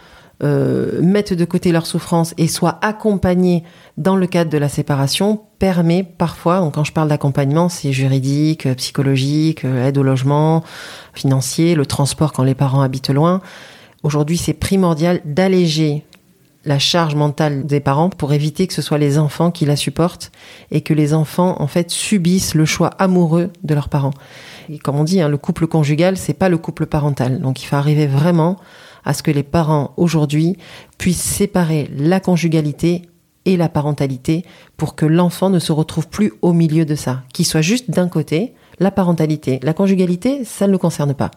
euh, 0.43 1.03
mettent 1.03 1.35
de 1.35 1.45
côté 1.45 1.73
leur 1.73 1.87
souffrance 1.87 2.35
et 2.39 2.49
soient 2.49 2.79
accompagnés 2.83 3.63
dans 3.99 4.17
le 4.17 4.27
cadre 4.27 4.51
de 4.51 4.59
la 4.59 4.69
séparation 4.69 5.43
permet 5.59 6.03
parfois, 6.03 6.71
quand 6.73 6.85
je 6.85 6.93
parle 6.93 7.09
d'accompagnement, 7.09 7.69
c'est 7.69 7.93
juridique, 7.93 8.67
psychologique, 8.77 9.65
euh, 9.65 9.89
aide 9.89 9.99
au 9.99 10.03
logement, 10.03 10.65
financier, 11.13 11.75
le 11.75 11.85
transport 11.85 12.33
quand 12.33 12.45
les 12.45 12.55
parents 12.55 12.81
habitent 12.81 13.11
loin. 13.11 13.43
Aujourd'hui, 14.03 14.39
c'est 14.39 14.55
primordial 14.55 15.21
d'alléger 15.27 16.05
la 16.65 16.79
charge 16.79 17.15
mentale 17.15 17.67
des 17.67 17.81
parents 17.81 18.11
pour 18.11 18.33
éviter 18.33 18.67
que 18.67 18.75
ce 18.75 18.83
soit 18.83 18.99
les 18.99 19.19
enfants 19.19 19.51
qui 19.51 19.65
la 19.65 19.77
supportent 19.77 20.31
et 20.71 20.83
que 20.83 20.93
les 20.93 21.15
enfants 21.15 21.57
en 21.61 21.67
fait 21.67 21.91
subissent 21.91 22.55
le 22.55 22.65
choix 22.65 22.89
amoureux 22.99 23.51
de 23.63 23.75
leurs 23.75 23.89
parents. 23.89 24.13
Et 24.69 24.79
comme 24.79 24.97
on 24.97 25.05
dit, 25.05 25.21
hein, 25.21 25.29
le 25.29 25.39
couple 25.39 25.67
conjugal, 25.67 26.17
c'est 26.17 26.35
pas 26.35 26.49
le 26.49 26.59
couple 26.59 26.87
parental. 26.87 27.41
Donc 27.41 27.63
il 27.63 27.67
faut 27.67 27.77
arriver 27.77 28.07
vraiment 28.07 28.59
à 29.05 29.15
ce 29.15 29.23
que 29.23 29.31
les 29.31 29.43
parents 29.43 29.93
aujourd'hui 29.97 30.57
puissent 30.99 31.23
séparer 31.23 31.91
la 31.97 32.21
conjugalité 32.21 33.03
et 33.45 33.57
la 33.57 33.69
parentalité 33.69 34.45
pour 34.77 34.95
que 34.95 35.07
l'enfant 35.07 35.51
ne 35.51 35.59
se 35.59 35.73
retrouve 35.73 36.09
plus 36.09 36.33
au 36.43 36.53
milieu 36.53 36.85
de 36.85 36.95
ça, 36.95 37.23
qu'il 37.33 37.47
soit 37.47 37.63
juste 37.63 37.91
d'un 37.91 38.09
côté, 38.09 38.55
la 38.79 38.91
parentalité. 38.91 39.61
La 39.63 39.75
conjugalité, 39.75 40.45
ça 40.45 40.67
ne 40.67 40.73
le 40.73 40.79
concerne 40.79 41.15
pas. 41.15 41.31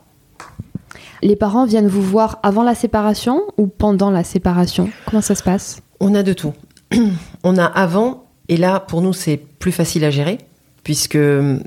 Les 1.22 1.36
parents 1.36 1.66
viennent 1.66 1.88
vous 1.88 2.02
voir 2.02 2.40
avant 2.44 2.64
la 2.64 2.76
séparation 2.76 3.42
ou 3.58 3.68
pendant 3.68 4.12
la 4.12 4.24
séparation? 4.24 4.90
Comment 5.06 5.22
ça 5.22 5.36
se 5.36 5.44
passe? 5.44 5.82
On 6.00 6.16
a 6.16 6.24
de 6.24 6.34
tout. 6.34 6.54
On 7.44 7.58
a 7.58 7.66
avant, 7.66 8.26
et 8.50 8.58
là, 8.58 8.80
pour 8.80 9.02
nous, 9.02 9.14
c'est 9.14 9.38
plus 9.38 9.72
facile 9.72 10.04
à 10.04 10.12
gérer, 10.12 10.38
puisque 10.84 11.18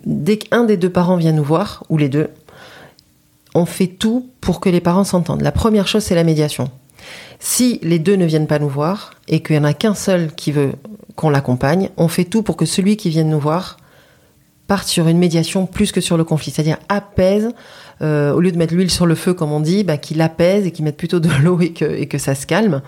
dès 0.05 0.37
qu'un 0.37 0.65
des 0.65 0.77
deux 0.77 0.91
parents 0.91 1.17
vient 1.17 1.33
nous 1.33 1.43
voir, 1.43 1.85
ou 1.89 1.97
les 1.97 2.11
deux, 2.11 2.29
on 3.57 3.65
fait 3.65 3.87
tout 3.87 4.29
pour 4.43 4.61
que 4.61 4.69
les 4.69 4.83
parents 4.83 5.05
s'entendent. 5.05 5.41
La 5.41 5.51
première 5.51 5.89
chose, 5.89 6.05
c'est 6.05 6.15
la 6.15 6.25
médiation. 6.25 6.71
Si 7.41 7.81
les 7.83 7.99
deux 7.99 8.17
ne 8.17 8.27
viennent 8.27 8.47
pas 8.47 8.59
nous 8.59 8.69
voir 8.69 9.15
et 9.29 9.41
qu'il 9.43 9.57
n'y 9.57 9.63
en 9.63 9.69
a 9.69 9.73
qu'un 9.73 9.95
seul 9.95 10.33
qui 10.35 10.53
veut 10.53 10.73
qu'on 11.17 11.31
l'accompagne, 11.31 11.89
on 11.97 12.09
fait 12.09 12.25
tout 12.25 12.43
pour 12.43 12.57
que 12.57 12.67
celui 12.67 12.99
qui 12.99 13.09
vient 13.09 13.25
nous 13.25 13.41
voir 13.41 13.79
parte 14.67 14.89
sur 14.89 15.09
une 15.09 15.17
médiation 15.17 15.65
plus 15.65 15.91
que 15.91 16.03
sur 16.03 16.19
le 16.19 16.25
conflit, 16.25 16.51
c'est-à-dire 16.51 16.79
apaise, 16.89 17.51
euh, 18.03 18.33
au 18.33 18.41
lieu 18.41 18.53
de 18.53 18.59
mettre 18.59 18.75
l'huile 18.75 18.91
sur 18.91 19.07
le 19.07 19.15
feu 19.15 19.33
comme 19.33 19.53
on 19.53 19.61
dit, 19.61 19.85
bah, 19.85 19.97
qu'il 19.97 20.21
apaise 20.21 20.67
et 20.67 20.71
qu'il 20.71 20.85
mette 20.85 20.97
plutôt 20.99 21.21
de 21.21 21.31
l'eau 21.43 21.59
et 21.61 21.73
que, 21.73 21.85
et 21.85 22.07
que 22.07 22.19
ça 22.19 22.35
se 22.35 22.47
calme. 22.47 22.83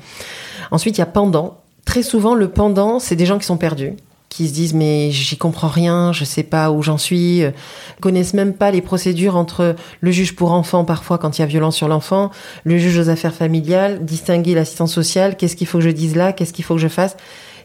Ensuite, 0.71 0.99
il 0.99 1.01
y 1.01 1.03
a 1.03 1.07
pendant. 1.07 1.63
Très 1.87 2.03
souvent, 2.03 2.35
le 2.35 2.49
pendant, 2.49 2.99
c'est 2.99 3.17
des 3.17 3.25
gens 3.25 3.39
qui 3.39 3.47
sont 3.47 3.57
perdus 3.57 3.95
qui 4.29 4.49
se 4.49 4.53
disent 4.53 4.75
mais 4.75 5.11
j'y 5.11 5.37
comprends 5.37 5.69
rien, 5.69 6.13
je 6.13 6.25
sais 6.25 6.43
pas 6.43 6.71
où 6.71 6.83
j'en 6.83 6.99
suis, 6.99 7.43
euh, 7.43 7.51
connaissent 8.01 8.35
même 8.35 8.55
pas 8.55 8.71
les 8.71 8.83
procédures 8.83 9.37
entre 9.37 9.75
le 10.01 10.11
juge 10.11 10.35
pour 10.35 10.53
enfants 10.53 10.85
parfois 10.85 11.19
quand 11.19 11.39
il 11.39 11.41
y 11.41 11.45
a 11.45 11.47
violence 11.47 11.77
sur 11.77 11.89
l'enfant, 11.89 12.31
le 12.65 12.79
juge 12.79 12.99
aux 12.99 13.09
affaires 13.09 13.35
familiales, 13.35 14.05
distinguer 14.05 14.55
l'assistance 14.55 14.93
sociale, 14.93 15.37
qu'est-ce 15.37 15.57
qu'il 15.57 15.67
faut 15.67 15.79
que 15.79 15.85
je 15.85 15.91
dise 15.91 16.17
là, 16.17 16.33
qu'est-ce 16.33 16.53
qu'il 16.53 16.65
faut 16.65 16.75
que 16.75 16.81
je 16.81 16.89
fasse. 16.89 17.17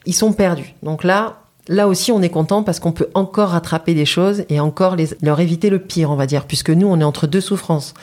Ils 0.05 0.13
sont 0.13 0.33
perdus. 0.33 0.73
Donc 0.83 1.03
là, 1.03 1.42
Là 1.69 1.87
aussi, 1.87 2.11
on 2.11 2.21
est 2.21 2.29
content 2.29 2.61
parce 2.61 2.81
qu'on 2.81 2.91
peut 2.91 3.07
encore 3.13 3.49
rattraper 3.49 3.93
des 3.93 4.05
choses 4.05 4.43
et 4.49 4.59
encore 4.59 4.97
leur 5.21 5.39
éviter 5.39 5.69
le 5.69 5.79
pire, 5.79 6.11
on 6.11 6.15
va 6.15 6.25
dire, 6.25 6.45
puisque 6.45 6.69
nous, 6.69 6.87
on 6.87 6.99
est 6.99 7.05
entre 7.05 7.25
deux 7.25 7.39
souffrances. 7.39 7.93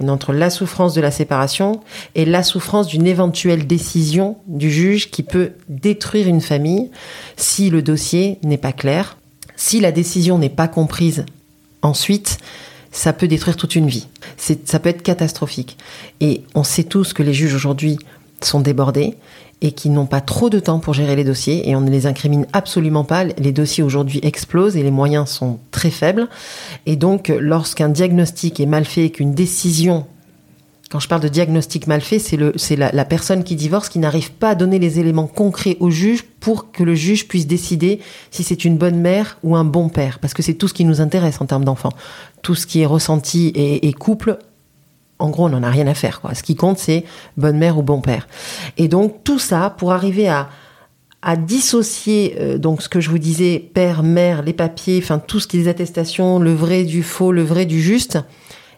On 0.00 0.08
est 0.08 0.10
entre 0.10 0.32
la 0.32 0.50
souffrance 0.50 0.94
de 0.94 1.00
la 1.00 1.12
séparation 1.12 1.80
et 2.16 2.24
la 2.24 2.42
souffrance 2.42 2.88
d'une 2.88 3.06
éventuelle 3.06 3.68
décision 3.68 4.38
du 4.48 4.68
juge 4.68 5.12
qui 5.12 5.22
peut 5.22 5.52
détruire 5.68 6.26
une 6.26 6.40
famille 6.40 6.90
si 7.36 7.70
le 7.70 7.82
dossier 7.82 8.38
n'est 8.42 8.58
pas 8.58 8.72
clair, 8.72 9.16
si 9.54 9.78
la 9.78 9.92
décision 9.92 10.36
n'est 10.36 10.48
pas 10.48 10.66
comprise 10.66 11.24
ensuite, 11.82 12.38
ça 12.90 13.12
peut 13.12 13.28
détruire 13.28 13.56
toute 13.56 13.76
une 13.76 13.88
vie. 13.88 14.08
Ça 14.36 14.80
peut 14.80 14.88
être 14.88 15.02
catastrophique. 15.02 15.76
Et 16.20 16.42
on 16.56 16.64
sait 16.64 16.84
tous 16.84 17.12
que 17.12 17.22
les 17.22 17.34
juges 17.34 17.54
aujourd'hui 17.54 17.98
sont 18.40 18.60
débordés 18.60 19.16
et 19.60 19.72
qui 19.72 19.90
n'ont 19.90 20.06
pas 20.06 20.20
trop 20.20 20.50
de 20.50 20.58
temps 20.58 20.78
pour 20.78 20.94
gérer 20.94 21.16
les 21.16 21.24
dossiers 21.24 21.68
et 21.68 21.76
on 21.76 21.80
ne 21.80 21.90
les 21.90 22.06
incrimine 22.06 22.46
absolument 22.52 23.04
pas. 23.04 23.24
Les 23.24 23.52
dossiers 23.52 23.82
aujourd'hui 23.82 24.20
explosent 24.22 24.76
et 24.76 24.82
les 24.82 24.90
moyens 24.90 25.28
sont 25.30 25.58
très 25.70 25.90
faibles. 25.90 26.28
Et 26.86 26.96
donc, 26.96 27.28
lorsqu'un 27.28 27.88
diagnostic 27.88 28.60
est 28.60 28.66
mal 28.66 28.84
fait 28.84 29.06
et 29.06 29.10
qu'une 29.10 29.34
décision 29.34 30.06
quand 30.94 31.00
je 31.00 31.08
parle 31.08 31.22
de 31.22 31.28
diagnostic 31.28 31.88
mal 31.88 32.00
fait, 32.00 32.20
c'est 32.20 32.76
la, 32.76 33.04
personne 33.04 33.42
qui 33.42 33.56
divorce 33.56 33.88
qui 33.88 33.98
n'arrive 33.98 34.30
pas 34.30 34.50
à 34.50 34.54
donner 34.54 34.78
les 34.78 35.00
éléments 35.00 35.26
concrets 35.26 35.76
au 35.80 35.90
juge 35.90 36.22
pour 36.38 36.70
que 36.70 36.84
le 36.84 36.94
juge 36.94 37.26
puisse 37.26 37.48
décider 37.48 37.98
si 38.30 38.44
c'est 38.44 38.64
une 38.64 38.76
bonne 38.76 39.00
mère 39.00 39.38
ou 39.42 39.56
un 39.56 39.64
bon 39.64 39.88
père. 39.88 40.20
Parce 40.20 40.34
que 40.34 40.42
c'est 40.42 40.54
tout 40.54 40.68
ce 40.68 40.74
qui 40.74 40.84
nous 40.84 41.00
intéresse 41.00 41.40
en 41.40 41.46
termes 41.46 41.64
d'enfants. 41.64 41.94
Tout 42.42 42.54
ce 42.54 42.68
qui 42.68 42.80
est 42.80 42.86
ressenti 42.86 43.48
et 43.56 43.92
couple, 43.92 44.38
en 45.18 45.30
gros, 45.30 45.46
on 45.46 45.50
n'en 45.50 45.62
a 45.62 45.70
rien 45.70 45.86
à 45.86 45.94
faire. 45.94 46.20
Ce 46.34 46.42
qui 46.42 46.56
compte, 46.56 46.78
c'est 46.78 47.04
bonne 47.36 47.58
mère 47.58 47.78
ou 47.78 47.82
bon 47.82 48.00
père. 48.00 48.26
Et 48.76 48.88
donc, 48.88 49.22
tout 49.24 49.38
ça, 49.38 49.70
pour 49.70 49.92
arriver 49.92 50.28
à, 50.28 50.48
à 51.22 51.36
dissocier 51.36 52.36
euh, 52.38 52.58
donc 52.58 52.82
ce 52.82 52.88
que 52.88 53.00
je 53.00 53.10
vous 53.10 53.18
disais, 53.18 53.58
père, 53.58 54.02
mère, 54.02 54.42
les 54.42 54.52
papiers, 54.52 55.00
enfin 55.02 55.18
tout 55.18 55.40
ce 55.40 55.48
qui 55.48 55.56
est 55.56 55.60
les 55.60 55.68
attestations, 55.68 56.38
le 56.38 56.52
vrai 56.52 56.84
du 56.84 57.02
faux, 57.02 57.32
le 57.32 57.42
vrai 57.42 57.64
du 57.64 57.80
juste, 57.80 58.18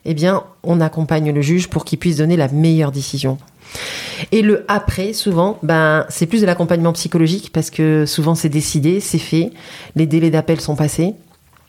eh 0.05 0.15
bien, 0.15 0.45
on 0.63 0.81
accompagne 0.81 1.33
le 1.33 1.43
juge 1.43 1.69
pour 1.69 1.85
qu'il 1.85 1.99
puisse 1.99 2.17
donner 2.17 2.37
la 2.37 2.49
meilleure 2.49 2.93
décision. 2.93 3.39
Et 4.31 4.43
le 4.43 4.65
après, 4.69 5.13
souvent, 5.13 5.59
ben, 5.65 6.07
c'est 6.09 6.27
plus 6.27 6.41
de 6.41 6.47
l'accompagnement 6.47 6.93
psychologique 6.93 7.51
parce 7.53 7.71
que 7.71 8.07
souvent 8.07 8.37
c'est 8.37 8.49
décidé, 8.49 9.01
c'est 9.01 9.19
fait, 9.19 9.51
les 9.97 10.07
délais 10.07 10.31
d'appel 10.31 10.61
sont 10.61 10.77
passés. 10.77 11.15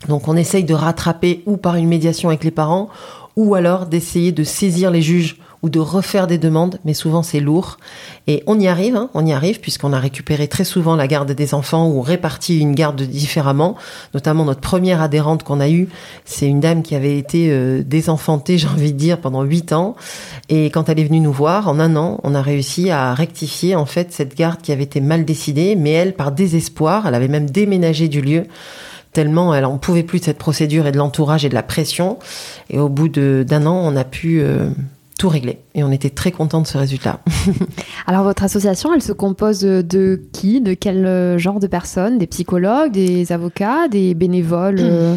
Donc 0.08 0.28
on 0.28 0.38
essaye 0.38 0.64
de 0.64 0.76
rattraper 0.76 1.42
ou 1.48 1.58
par 1.58 1.76
une 1.76 1.88
médiation 1.88 2.30
avec 2.30 2.44
les 2.44 2.52
parents 2.52 2.90
ou 3.38 3.56
alors 3.56 3.86
d'essayer 3.86 4.34
de 4.34 4.44
saisir 4.44 4.92
les 4.92 5.02
juges 5.02 5.38
ou 5.64 5.70
de 5.70 5.80
refaire 5.80 6.28
des 6.28 6.38
demandes, 6.38 6.80
mais 6.86 6.94
souvent 6.94 7.24
c'est 7.24 7.40
lourd. 7.40 7.78
Et 8.28 8.44
on 8.46 8.60
y 8.60 8.68
arrive, 8.68 8.96
hein, 8.96 9.10
on 9.14 9.26
y 9.26 9.34
arrive, 9.34 9.60
puisqu'on 9.60 9.94
a 9.94 10.00
récupéré 10.00 10.48
très 10.48 10.64
souvent 10.64 10.96
la 10.96 11.08
garde 11.08 11.32
des 11.32 11.54
enfants 11.54 11.90
ou 11.90 12.02
réparti 12.02 12.60
une 12.60 12.76
garde 12.76 13.02
différemment. 13.02 13.76
Notamment 14.14 14.46
notre 14.46 14.62
première 14.62 15.02
adhérente 15.02 15.44
qu'on 15.44 15.60
a 15.60 15.70
eue, 15.70 15.88
c'est 16.26 16.48
une 16.48 16.60
dame 16.60 16.84
qui 16.84 16.96
avait 16.96 17.18
été 17.18 17.50
euh, 17.50 17.84
désenfantée, 17.84 18.58
j'ai 18.60 18.68
envie 18.68 18.94
de 18.94 18.98
dire, 18.98 19.20
pendant 19.20 19.44
huit 19.44 19.74
ans. 19.74 19.96
Et 20.50 20.66
quand 20.66 20.90
elle 20.90 21.00
est 21.00 21.06
venue 21.06 21.22
nous 21.22 21.34
voir, 21.34 21.68
en 21.68 21.80
un 21.80 21.96
an, 21.96 22.20
on 22.24 22.36
a 22.36 22.42
réussi 22.42 22.92
à 22.92 23.14
rectifier 23.14 23.76
en 23.76 23.86
fait 23.86 24.14
cette 24.14 24.36
garde 24.36 24.62
qui 24.62 24.72
avait 24.72 24.84
été 24.84 25.02
mal 25.02 25.26
décidée, 25.26 25.76
mais 25.76 25.92
elle, 25.92 26.14
par 26.14 26.32
désespoir, 26.32 27.08
elle 27.08 27.16
avait 27.16 27.28
même 27.28 27.50
déménagé 27.50 28.08
du 28.08 28.22
lieu 28.22 28.46
tellement 29.14 29.54
elle 29.54 29.66
en 29.66 29.78
pouvait 29.78 30.04
plus 30.04 30.20
de 30.20 30.26
cette 30.26 30.38
procédure 30.38 30.88
et 30.88 30.92
de 30.92 30.98
l'entourage 30.98 31.46
et 31.46 31.50
de 31.50 31.54
la 31.54 31.64
pression. 31.64 32.18
Et 32.70 32.80
au 32.80 32.90
bout 32.90 33.10
d'un 33.10 33.66
an, 33.66 33.80
on 33.84 33.96
a 33.96 34.04
pu 34.04 34.42
euh, 34.42 34.70
tout 35.18 35.30
réglé. 35.30 35.60
Et 35.76 35.84
on 35.84 35.92
était 35.92 36.10
très 36.10 36.32
contents 36.32 36.62
de 36.62 36.68
ce 36.68 36.78
résultat. 36.78 37.20
Alors 38.08 38.24
votre 38.24 38.44
association, 38.44 38.94
elle 38.94 39.02
se 39.02 39.12
compose 39.12 39.62
de 39.62 40.22
qui? 40.32 40.62
De 40.62 40.74
quel 40.74 41.06
euh, 41.06 41.38
genre 41.38 41.60
de 41.60 41.68
personnes? 41.68 42.18
Des 42.18 42.28
psychologues, 42.28 42.92
des 42.92 43.32
avocats, 43.32 43.88
des 43.88 44.14
bénévoles 44.14 44.80
euh? 44.80 45.16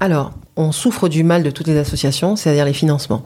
Alors, 0.00 0.32
on 0.56 0.72
souffre 0.72 1.08
du 1.08 1.24
mal 1.24 1.42
de 1.42 1.50
toutes 1.50 1.66
les 1.66 1.76
associations, 1.76 2.36
c'est-à-dire 2.36 2.64
les 2.64 2.72
financements. 2.72 3.22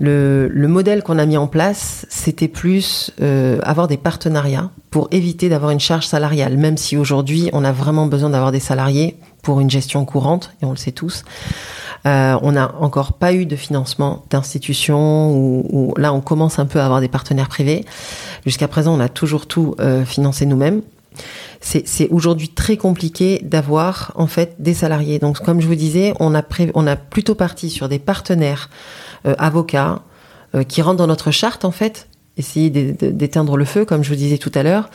Le, 0.00 0.48
modèle 0.68 1.02
qu'on 1.02 1.18
a 1.18 1.26
mis 1.26 1.36
en 1.36 1.46
place, 1.46 2.06
c'était 2.08 2.48
plus 2.48 3.12
euh, 3.20 3.58
avoir 3.62 3.88
des 3.88 3.96
partenariats 3.96 4.70
pour 4.90 5.08
éviter 5.12 5.48
d'avoir 5.48 5.70
une 5.70 5.80
charge 5.80 6.06
salariale, 6.06 6.56
même 6.56 6.76
si 6.76 6.96
aujourd'hui 6.96 7.50
on 7.52 7.64
a 7.64 7.72
vraiment 7.72 8.06
besoin 8.06 8.30
d'avoir 8.30 8.52
des 8.52 8.60
salariés 8.60 9.16
pour 9.42 9.60
une 9.60 9.70
gestion 9.70 10.04
courante, 10.04 10.52
et 10.62 10.64
on 10.64 10.70
le 10.70 10.76
sait 10.76 10.92
tous. 10.92 11.24
Euh, 12.06 12.38
on 12.42 12.52
n'a 12.52 12.74
encore 12.80 13.12
pas 13.12 13.32
eu 13.32 13.46
de 13.46 13.56
financement 13.56 14.24
d'institutions 14.30 15.32
où, 15.32 15.94
là 15.98 16.14
on 16.14 16.20
commence 16.20 16.58
un 16.58 16.66
peu 16.66 16.80
à 16.80 16.84
avoir 16.84 17.00
des 17.00 17.08
partenaires 17.08 17.48
privés. 17.48 17.84
Jusqu'à 18.46 18.68
présent, 18.68 18.96
on 18.96 19.00
a 19.00 19.08
toujours 19.08 19.46
tout 19.46 19.74
euh, 19.80 20.04
financé 20.04 20.46
nous-mêmes. 20.46 20.82
C'est 21.60 22.08
aujourd'hui 22.10 22.48
très 22.48 22.76
compliqué 22.76 23.40
d'avoir 23.42 24.12
en 24.14 24.26
fait 24.26 24.56
des 24.58 24.74
salariés. 24.74 25.18
Donc 25.18 25.40
comme 25.40 25.60
je 25.60 25.66
vous 25.66 25.74
disais, 25.74 26.14
on 26.20 26.34
a, 26.34 26.42
plutôt 26.96 27.34
parti 27.34 27.70
sur 27.70 27.88
des 27.88 27.98
partenaires 27.98 28.70
euh, 29.26 29.34
avocats 29.38 30.02
qui 30.66 30.82
rentrent 30.82 30.96
dans 30.96 31.06
notre 31.06 31.30
charte 31.30 31.64
en 31.64 31.70
fait, 31.70 32.08
essayer 32.36 32.70
d'éteindre 32.70 33.56
le 33.56 33.64
feu 33.64 33.84
comme 33.84 34.02
je 34.02 34.08
vous 34.08 34.16
disais 34.16 34.38
tout 34.38 34.50
à 34.54 34.64
l'heure 34.64 34.90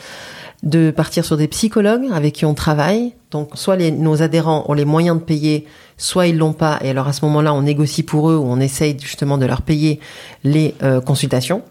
de 0.62 0.90
partir 0.90 1.24
sur 1.24 1.36
des 1.36 1.48
psychologues 1.48 2.06
avec 2.12 2.34
qui 2.34 2.44
on 2.44 2.54
travaille. 2.54 3.12
Donc, 3.30 3.50
soit 3.54 3.76
nos 3.76 4.22
adhérents 4.22 4.64
ont 4.68 4.72
les 4.72 4.84
moyens 4.84 5.18
de 5.18 5.22
payer, 5.22 5.66
soit 5.96 6.26
ils 6.26 6.36
l'ont 6.36 6.52
pas. 6.52 6.78
Et 6.82 6.90
alors, 6.90 7.08
à 7.08 7.12
ce 7.12 7.24
moment-là, 7.26 7.52
on 7.54 7.62
négocie 7.62 8.02
pour 8.02 8.30
eux 8.30 8.36
ou 8.36 8.44
on 8.44 8.60
essaye 8.60 8.96
justement 9.00 9.38
de 9.38 9.46
leur 9.46 9.62
payer 9.62 10.00
les 10.44 10.74
euh, 10.82 11.00
consultations. 11.00 11.62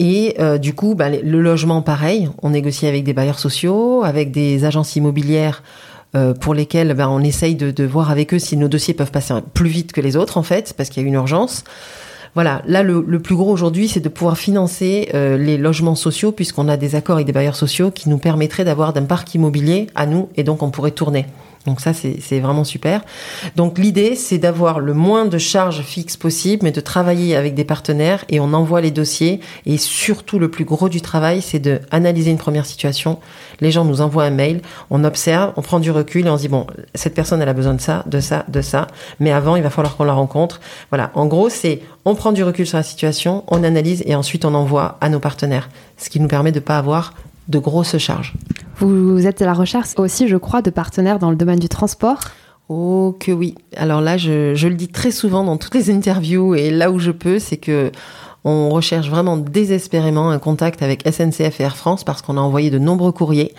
Et 0.00 0.34
euh, 0.40 0.56
du 0.56 0.72
coup, 0.72 0.94
bah, 0.94 1.10
le 1.10 1.42
logement, 1.42 1.82
pareil, 1.82 2.30
on 2.42 2.50
négocie 2.50 2.86
avec 2.86 3.04
des 3.04 3.12
bailleurs 3.12 3.38
sociaux, 3.38 4.02
avec 4.02 4.32
des 4.32 4.64
agences 4.64 4.96
immobilières 4.96 5.62
euh, 6.16 6.32
pour 6.32 6.54
lesquelles 6.54 6.94
bah, 6.94 7.10
on 7.10 7.20
essaye 7.20 7.54
de, 7.54 7.84
voir 7.84 8.10
avec 8.10 8.32
eux 8.32 8.38
si 8.38 8.56
nos 8.56 8.66
dossiers 8.66 8.94
peuvent 8.94 9.10
passer 9.10 9.34
plus 9.52 9.68
vite 9.68 9.92
que 9.92 10.00
les 10.00 10.16
autres, 10.16 10.38
en 10.38 10.42
fait, 10.42 10.72
parce 10.74 10.88
qu'il 10.88 11.02
y 11.02 11.04
a 11.04 11.08
une 11.08 11.14
urgence. 11.14 11.64
Voilà, 12.34 12.62
là 12.64 12.82
le, 12.82 13.02
plus 13.20 13.34
gros 13.34 13.50
aujourd'hui, 13.52 13.88
c'est 13.88 14.00
de 14.00 14.08
pouvoir 14.08 14.38
financer 14.38 15.10
euh, 15.12 15.36
les 15.36 15.58
logements 15.58 15.96
sociaux 15.96 16.32
puisqu'on 16.32 16.68
a 16.68 16.78
des 16.78 16.94
accords 16.94 17.16
avec 17.16 17.26
des 17.26 17.32
bailleurs 17.32 17.56
sociaux 17.56 17.90
qui 17.90 18.08
nous 18.08 18.18
permettraient 18.18 18.64
d'avoir 18.64 18.94
d'un 18.94 19.02
parc 19.02 19.34
immobilier 19.34 19.88
à 19.96 20.06
nous 20.06 20.28
et 20.36 20.44
donc 20.44 20.62
on 20.62 20.70
pourrait 20.70 20.92
tourner. 20.92 21.26
Donc 21.66 21.80
ça, 21.80 21.92
c'est 21.92 22.40
vraiment 22.40 22.64
super. 22.64 23.02
Donc 23.54 23.78
l'idée, 23.78 24.16
c'est 24.16 24.38
d'avoir 24.38 24.80
le 24.80 24.94
moins 24.94 25.26
de 25.26 25.36
charges 25.36 25.82
fixes 25.82 26.16
possible, 26.16 26.60
mais 26.62 26.72
de 26.72 26.80
travailler 26.80 27.36
avec 27.36 27.54
des 27.54 27.64
partenaires 27.64 28.24
et 28.30 28.40
on 28.40 28.54
envoie 28.54 28.80
les 28.80 28.90
dossiers. 28.90 29.40
Et 29.66 29.76
surtout, 29.76 30.38
le 30.38 30.50
plus 30.50 30.64
gros 30.64 30.88
du 30.88 31.02
travail, 31.02 31.42
c'est 31.42 31.58
de 31.58 31.80
analyser 31.90 32.30
une 32.30 32.38
première 32.38 32.64
situation. 32.64 33.18
Les 33.60 33.70
gens 33.70 33.84
nous 33.84 34.00
envoient 34.00 34.24
un 34.24 34.30
mail, 34.30 34.62
on 34.88 35.04
observe, 35.04 35.52
on 35.56 35.62
prend 35.62 35.80
du 35.80 35.90
recul 35.90 36.26
et 36.26 36.30
on 36.30 36.38
se 36.38 36.42
dit, 36.42 36.48
bon, 36.48 36.66
cette 36.94 37.14
personne, 37.14 37.42
elle 37.42 37.48
a 37.48 37.54
besoin 37.54 37.74
de 37.74 37.80
ça, 37.80 38.04
de 38.06 38.20
ça, 38.20 38.46
de 38.48 38.62
ça. 38.62 38.86
Mais 39.18 39.30
avant, 39.30 39.54
il 39.56 39.62
va 39.62 39.68
falloir 39.68 39.98
qu'on 39.98 40.04
la 40.04 40.14
rencontre. 40.14 40.60
Voilà. 40.90 41.10
En 41.14 41.26
gros, 41.26 41.50
c'est 41.50 41.82
on 42.06 42.14
prend 42.14 42.32
du 42.32 42.42
recul 42.42 42.66
sur 42.66 42.78
la 42.78 42.82
situation, 42.82 43.44
on 43.48 43.62
analyse 43.62 44.02
et 44.06 44.14
ensuite 44.14 44.46
on 44.46 44.54
envoie 44.54 44.96
à 45.02 45.10
nos 45.10 45.20
partenaires. 45.20 45.68
Ce 45.98 46.08
qui 46.08 46.20
nous 46.20 46.28
permet 46.28 46.52
de 46.52 46.60
ne 46.60 46.64
pas 46.64 46.78
avoir 46.78 47.12
de 47.48 47.58
grosses 47.58 47.98
charges. 47.98 48.34
Vous 48.76 49.26
êtes 49.26 49.42
à 49.42 49.46
la 49.46 49.52
recherche 49.52 49.90
aussi, 49.98 50.28
je 50.28 50.36
crois, 50.36 50.62
de 50.62 50.70
partenaires 50.70 51.18
dans 51.18 51.30
le 51.30 51.36
domaine 51.36 51.58
du 51.58 51.68
transport? 51.68 52.20
Oh 52.68 53.16
que 53.18 53.32
oui. 53.32 53.56
Alors 53.76 54.00
là, 54.00 54.16
je, 54.16 54.54
je, 54.54 54.68
le 54.68 54.74
dis 54.74 54.88
très 54.88 55.10
souvent 55.10 55.42
dans 55.44 55.56
toutes 55.56 55.74
les 55.74 55.90
interviews 55.90 56.54
et 56.54 56.70
là 56.70 56.90
où 56.90 56.98
je 56.98 57.10
peux, 57.10 57.38
c'est 57.38 57.56
que 57.56 57.90
on 58.44 58.70
recherche 58.70 59.10
vraiment 59.10 59.36
désespérément 59.36 60.30
un 60.30 60.38
contact 60.38 60.82
avec 60.82 61.02
SNCF 61.06 61.60
et 61.60 61.64
Air 61.64 61.76
France 61.76 62.04
parce 62.04 62.22
qu'on 62.22 62.36
a 62.38 62.40
envoyé 62.40 62.70
de 62.70 62.78
nombreux 62.78 63.12
courriers 63.12 63.54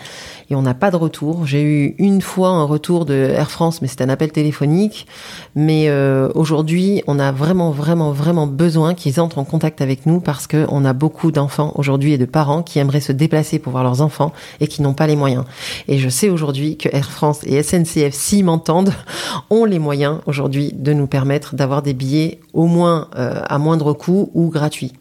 et 0.52 0.54
on 0.54 0.62
n'a 0.62 0.74
pas 0.74 0.90
de 0.90 0.96
retour. 0.96 1.46
J'ai 1.46 1.62
eu 1.62 1.94
une 1.98 2.20
fois 2.20 2.50
un 2.50 2.64
retour 2.64 3.06
de 3.06 3.14
Air 3.14 3.50
France, 3.50 3.80
mais 3.80 3.88
c'est 3.88 4.02
un 4.02 4.10
appel 4.10 4.30
téléphonique. 4.30 5.06
Mais 5.54 5.88
euh, 5.88 6.28
aujourd'hui, 6.34 7.02
on 7.06 7.18
a 7.18 7.32
vraiment, 7.32 7.70
vraiment, 7.70 8.12
vraiment 8.12 8.46
besoin 8.46 8.92
qu'ils 8.92 9.18
entrent 9.18 9.38
en 9.38 9.44
contact 9.44 9.80
avec 9.80 10.04
nous 10.04 10.20
parce 10.20 10.46
qu'on 10.46 10.84
a 10.84 10.92
beaucoup 10.92 11.32
d'enfants 11.32 11.72
aujourd'hui 11.76 12.12
et 12.12 12.18
de 12.18 12.26
parents 12.26 12.62
qui 12.62 12.78
aimeraient 12.78 13.00
se 13.00 13.12
déplacer 13.12 13.58
pour 13.58 13.72
voir 13.72 13.82
leurs 13.82 14.02
enfants 14.02 14.32
et 14.60 14.66
qui 14.66 14.82
n'ont 14.82 14.92
pas 14.92 15.06
les 15.06 15.16
moyens. 15.16 15.44
Et 15.88 15.98
je 15.98 16.10
sais 16.10 16.28
aujourd'hui 16.28 16.76
que 16.76 16.90
Air 16.92 17.10
France 17.10 17.40
et 17.44 17.62
SNCF, 17.62 18.12
s'ils 18.12 18.44
m'entendent, 18.44 18.92
ont 19.50 19.64
les 19.64 19.78
moyens 19.78 20.18
aujourd'hui 20.26 20.72
de 20.74 20.92
nous 20.92 21.06
permettre 21.06 21.54
d'avoir 21.54 21.80
des 21.80 21.94
billets 21.94 22.40
au 22.52 22.66
moins 22.66 23.08
euh, 23.16 23.40
à 23.48 23.56
moindre 23.56 23.94
coût 23.94 24.30
ou 24.34 24.50
gratuits. 24.50 24.92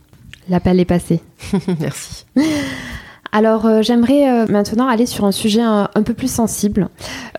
L'appel 0.48 0.80
est 0.80 0.86
passé. 0.86 1.20
Merci. 1.80 2.26
Alors 3.34 3.66
euh, 3.66 3.82
j'aimerais 3.82 4.30
euh, 4.30 4.46
maintenant 4.50 4.88
aller 4.88 5.06
sur 5.06 5.24
un 5.24 5.32
sujet 5.32 5.62
un, 5.62 5.88
peu 6.04 6.14
plus 6.14 6.30
sensible, 6.30 6.90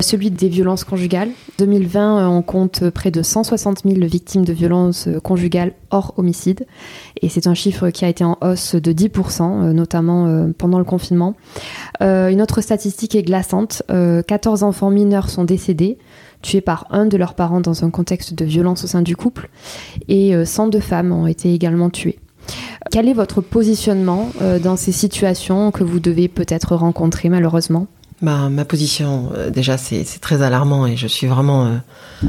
celui 0.00 0.30
des 0.30 0.48
violences 0.48 0.84
conjugales. 0.84 1.28
2020, 1.58 2.28
on 2.28 2.40
compte 2.40 2.88
près 2.90 3.10
de 3.10 3.22
160 3.22 3.82
000 3.84 3.96
victimes 4.06 4.44
de 4.44 4.54
violences 4.54 5.08
conjugales 5.22 5.72
hors 5.90 6.14
homicide. 6.16 6.66
Et 7.20 7.28
c'est 7.28 7.46
un 7.46 7.54
chiffre 7.54 7.90
qui 7.90 8.06
a 8.06 8.08
été 8.08 8.24
en 8.24 8.38
hausse 8.40 8.74
de 8.74 8.92
10%, 8.92 9.72
notamment 9.72 10.48
pendant 10.56 10.78
le 10.78 10.84
confinement. 10.84 11.34
une 12.00 12.40
autre 12.40 12.62
statistique 12.62 13.14
est 13.14 13.22
glaçante. 13.22 13.82
14 13.88 14.62
enfants 14.62 14.90
mineurs 14.90 15.28
sont 15.28 15.44
décédés 15.44 15.98
tués 16.40 16.62
par 16.62 16.86
un 16.90 17.06
de 17.06 17.16
leurs 17.16 17.34
parents 17.34 17.60
dans 17.60 17.84
un 17.84 17.90
contexte 17.90 18.34
de 18.34 18.44
violence 18.44 18.84
au 18.84 18.86
sein 18.86 19.02
du 19.02 19.14
couple, 19.14 19.50
et 20.08 20.32
102 20.44 20.80
femmes 20.80 21.12
ont 21.12 21.26
été 21.26 21.52
également 21.52 21.90
tuées. 21.90 22.18
Quel 22.90 23.08
est 23.08 23.14
votre 23.14 23.40
positionnement 23.40 24.30
euh, 24.40 24.58
dans 24.58 24.76
ces 24.76 24.92
situations 24.92 25.70
que 25.70 25.84
vous 25.84 26.00
devez 26.00 26.28
peut-être 26.28 26.74
rencontrer 26.76 27.28
malheureusement? 27.28 27.86
Bah, 28.20 28.48
Ma 28.50 28.64
position, 28.64 29.30
euh, 29.34 29.50
déjà, 29.50 29.78
c'est 29.78 30.04
très 30.20 30.42
alarmant 30.42 30.86
et 30.86 30.96
je 30.96 31.06
suis 31.06 31.26
vraiment 31.26 31.66
euh, 31.66 32.26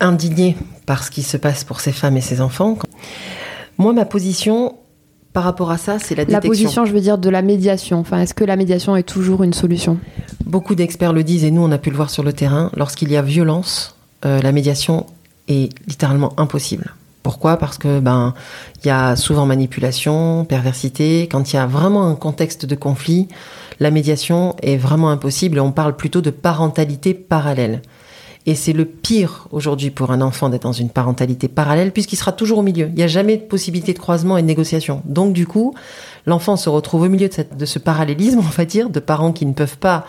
indignée 0.00 0.56
par 0.86 1.02
ce 1.02 1.10
qui 1.10 1.22
se 1.22 1.36
passe 1.36 1.64
pour 1.64 1.80
ces 1.80 1.92
femmes 1.92 2.16
et 2.16 2.20
ces 2.20 2.40
enfants. 2.40 2.78
Moi, 3.78 3.92
ma 3.92 4.04
position 4.04 4.76
par 5.32 5.44
rapport 5.44 5.70
à 5.70 5.78
ça, 5.78 5.98
c'est 5.98 6.14
la 6.14 6.24
détection. 6.24 6.36
La 6.36 6.48
position, 6.48 6.84
je 6.86 6.92
veux 6.92 7.00
dire, 7.00 7.18
de 7.18 7.28
la 7.28 7.42
médiation. 7.42 7.98
Enfin, 7.98 8.20
est-ce 8.20 8.34
que 8.34 8.44
la 8.44 8.56
médiation 8.56 8.96
est 8.96 9.02
toujours 9.02 9.42
une 9.42 9.52
solution? 9.52 9.98
Beaucoup 10.44 10.74
d'experts 10.74 11.12
le 11.12 11.24
disent 11.24 11.44
et 11.44 11.50
nous, 11.50 11.62
on 11.62 11.70
a 11.72 11.78
pu 11.78 11.90
le 11.90 11.96
voir 11.96 12.10
sur 12.10 12.22
le 12.22 12.32
terrain. 12.32 12.70
Lorsqu'il 12.74 13.10
y 13.10 13.16
a 13.16 13.22
violence, 13.22 13.96
la 14.22 14.50
médiation 14.50 15.06
est 15.48 15.70
littéralement 15.86 16.32
impossible. 16.38 16.94
Pourquoi? 17.26 17.56
Parce 17.56 17.76
que 17.76 17.98
ben 17.98 18.34
il 18.84 18.86
y 18.86 18.90
a 18.92 19.16
souvent 19.16 19.46
manipulation, 19.46 20.44
perversité. 20.44 21.22
Quand 21.22 21.52
il 21.52 21.56
y 21.56 21.58
a 21.58 21.66
vraiment 21.66 22.08
un 22.08 22.14
contexte 22.14 22.66
de 22.66 22.76
conflit, 22.76 23.26
la 23.80 23.90
médiation 23.90 24.54
est 24.62 24.76
vraiment 24.76 25.10
impossible 25.10 25.56
et 25.56 25.60
on 25.60 25.72
parle 25.72 25.96
plutôt 25.96 26.20
de 26.20 26.30
parentalité 26.30 27.14
parallèle. 27.14 27.82
Et 28.46 28.54
c'est 28.54 28.72
le 28.72 28.84
pire 28.84 29.48
aujourd'hui 29.50 29.90
pour 29.90 30.12
un 30.12 30.20
enfant 30.20 30.50
d'être 30.50 30.62
dans 30.62 30.72
une 30.72 30.88
parentalité 30.88 31.48
parallèle 31.48 31.90
puisqu'il 31.90 32.14
sera 32.14 32.30
toujours 32.30 32.58
au 32.58 32.62
milieu. 32.62 32.86
Il 32.90 32.94
n'y 32.94 33.02
a 33.02 33.08
jamais 33.08 33.38
de 33.38 33.42
possibilité 33.42 33.92
de 33.92 33.98
croisement 33.98 34.38
et 34.38 34.42
de 34.42 34.46
négociation. 34.46 35.02
Donc 35.04 35.32
du 35.32 35.48
coup, 35.48 35.74
l'enfant 36.26 36.54
se 36.54 36.68
retrouve 36.68 37.02
au 37.02 37.08
milieu 37.08 37.28
de, 37.28 37.56
de, 37.58 37.66
ce 37.66 37.80
parallélisme, 37.80 38.38
on 38.38 38.42
va 38.42 38.64
dire, 38.64 38.88
de 38.88 39.00
parents 39.00 39.32
qui 39.32 39.46
ne 39.46 39.52
peuvent 39.52 39.78
pas 39.78 40.06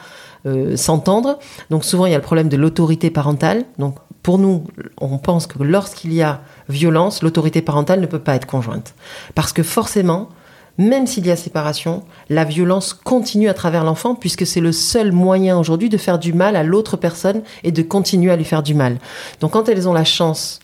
s'entendre. 0.75 1.39
Donc 1.69 1.83
souvent, 1.83 2.05
il 2.05 2.11
y 2.11 2.15
a 2.15 2.17
le 2.17 2.23
problème 2.23 2.49
de 2.49 2.57
l'autorité 2.57 3.09
parentale. 3.09 3.65
Donc 3.77 3.95
pour 4.23 4.37
nous, 4.39 4.65
on 4.99 5.17
pense 5.17 5.47
que 5.47 5.61
lorsqu'il 5.63 6.13
y 6.13 6.21
a 6.21 6.41
violence, 6.69 7.23
l'autorité 7.23 7.61
parentale 7.61 8.01
ne 8.01 8.05
peut 8.05 8.19
pas 8.19 8.35
être 8.35 8.45
conjointe. 8.45 8.93
Parce 9.35 9.53
que 9.53 9.63
forcément, 9.63 10.29
même 10.77 11.07
s'il 11.07 11.25
y 11.25 11.31
a 11.31 11.35
séparation, 11.35 12.03
la 12.29 12.43
violence 12.43 12.93
continue 12.93 13.49
à 13.49 13.53
travers 13.53 13.83
l'enfant 13.83 14.15
puisque 14.15 14.45
c'est 14.45 14.59
le 14.59 14.71
seul 14.71 15.11
moyen 15.11 15.57
aujourd'hui 15.57 15.89
de 15.89 15.97
faire 15.97 16.19
du 16.19 16.33
mal 16.33 16.55
à 16.55 16.63
l'autre 16.63 16.97
personne 16.97 17.41
et 17.63 17.71
de 17.71 17.81
continuer 17.81 18.31
à 18.31 18.35
lui 18.35 18.45
faire 18.45 18.63
du 18.63 18.73
mal. 18.73 18.97
Donc 19.39 19.51
quand 19.51 19.69
elles 19.69 19.87
ont 19.87 19.93
la 19.93 20.03
chance 20.03 20.59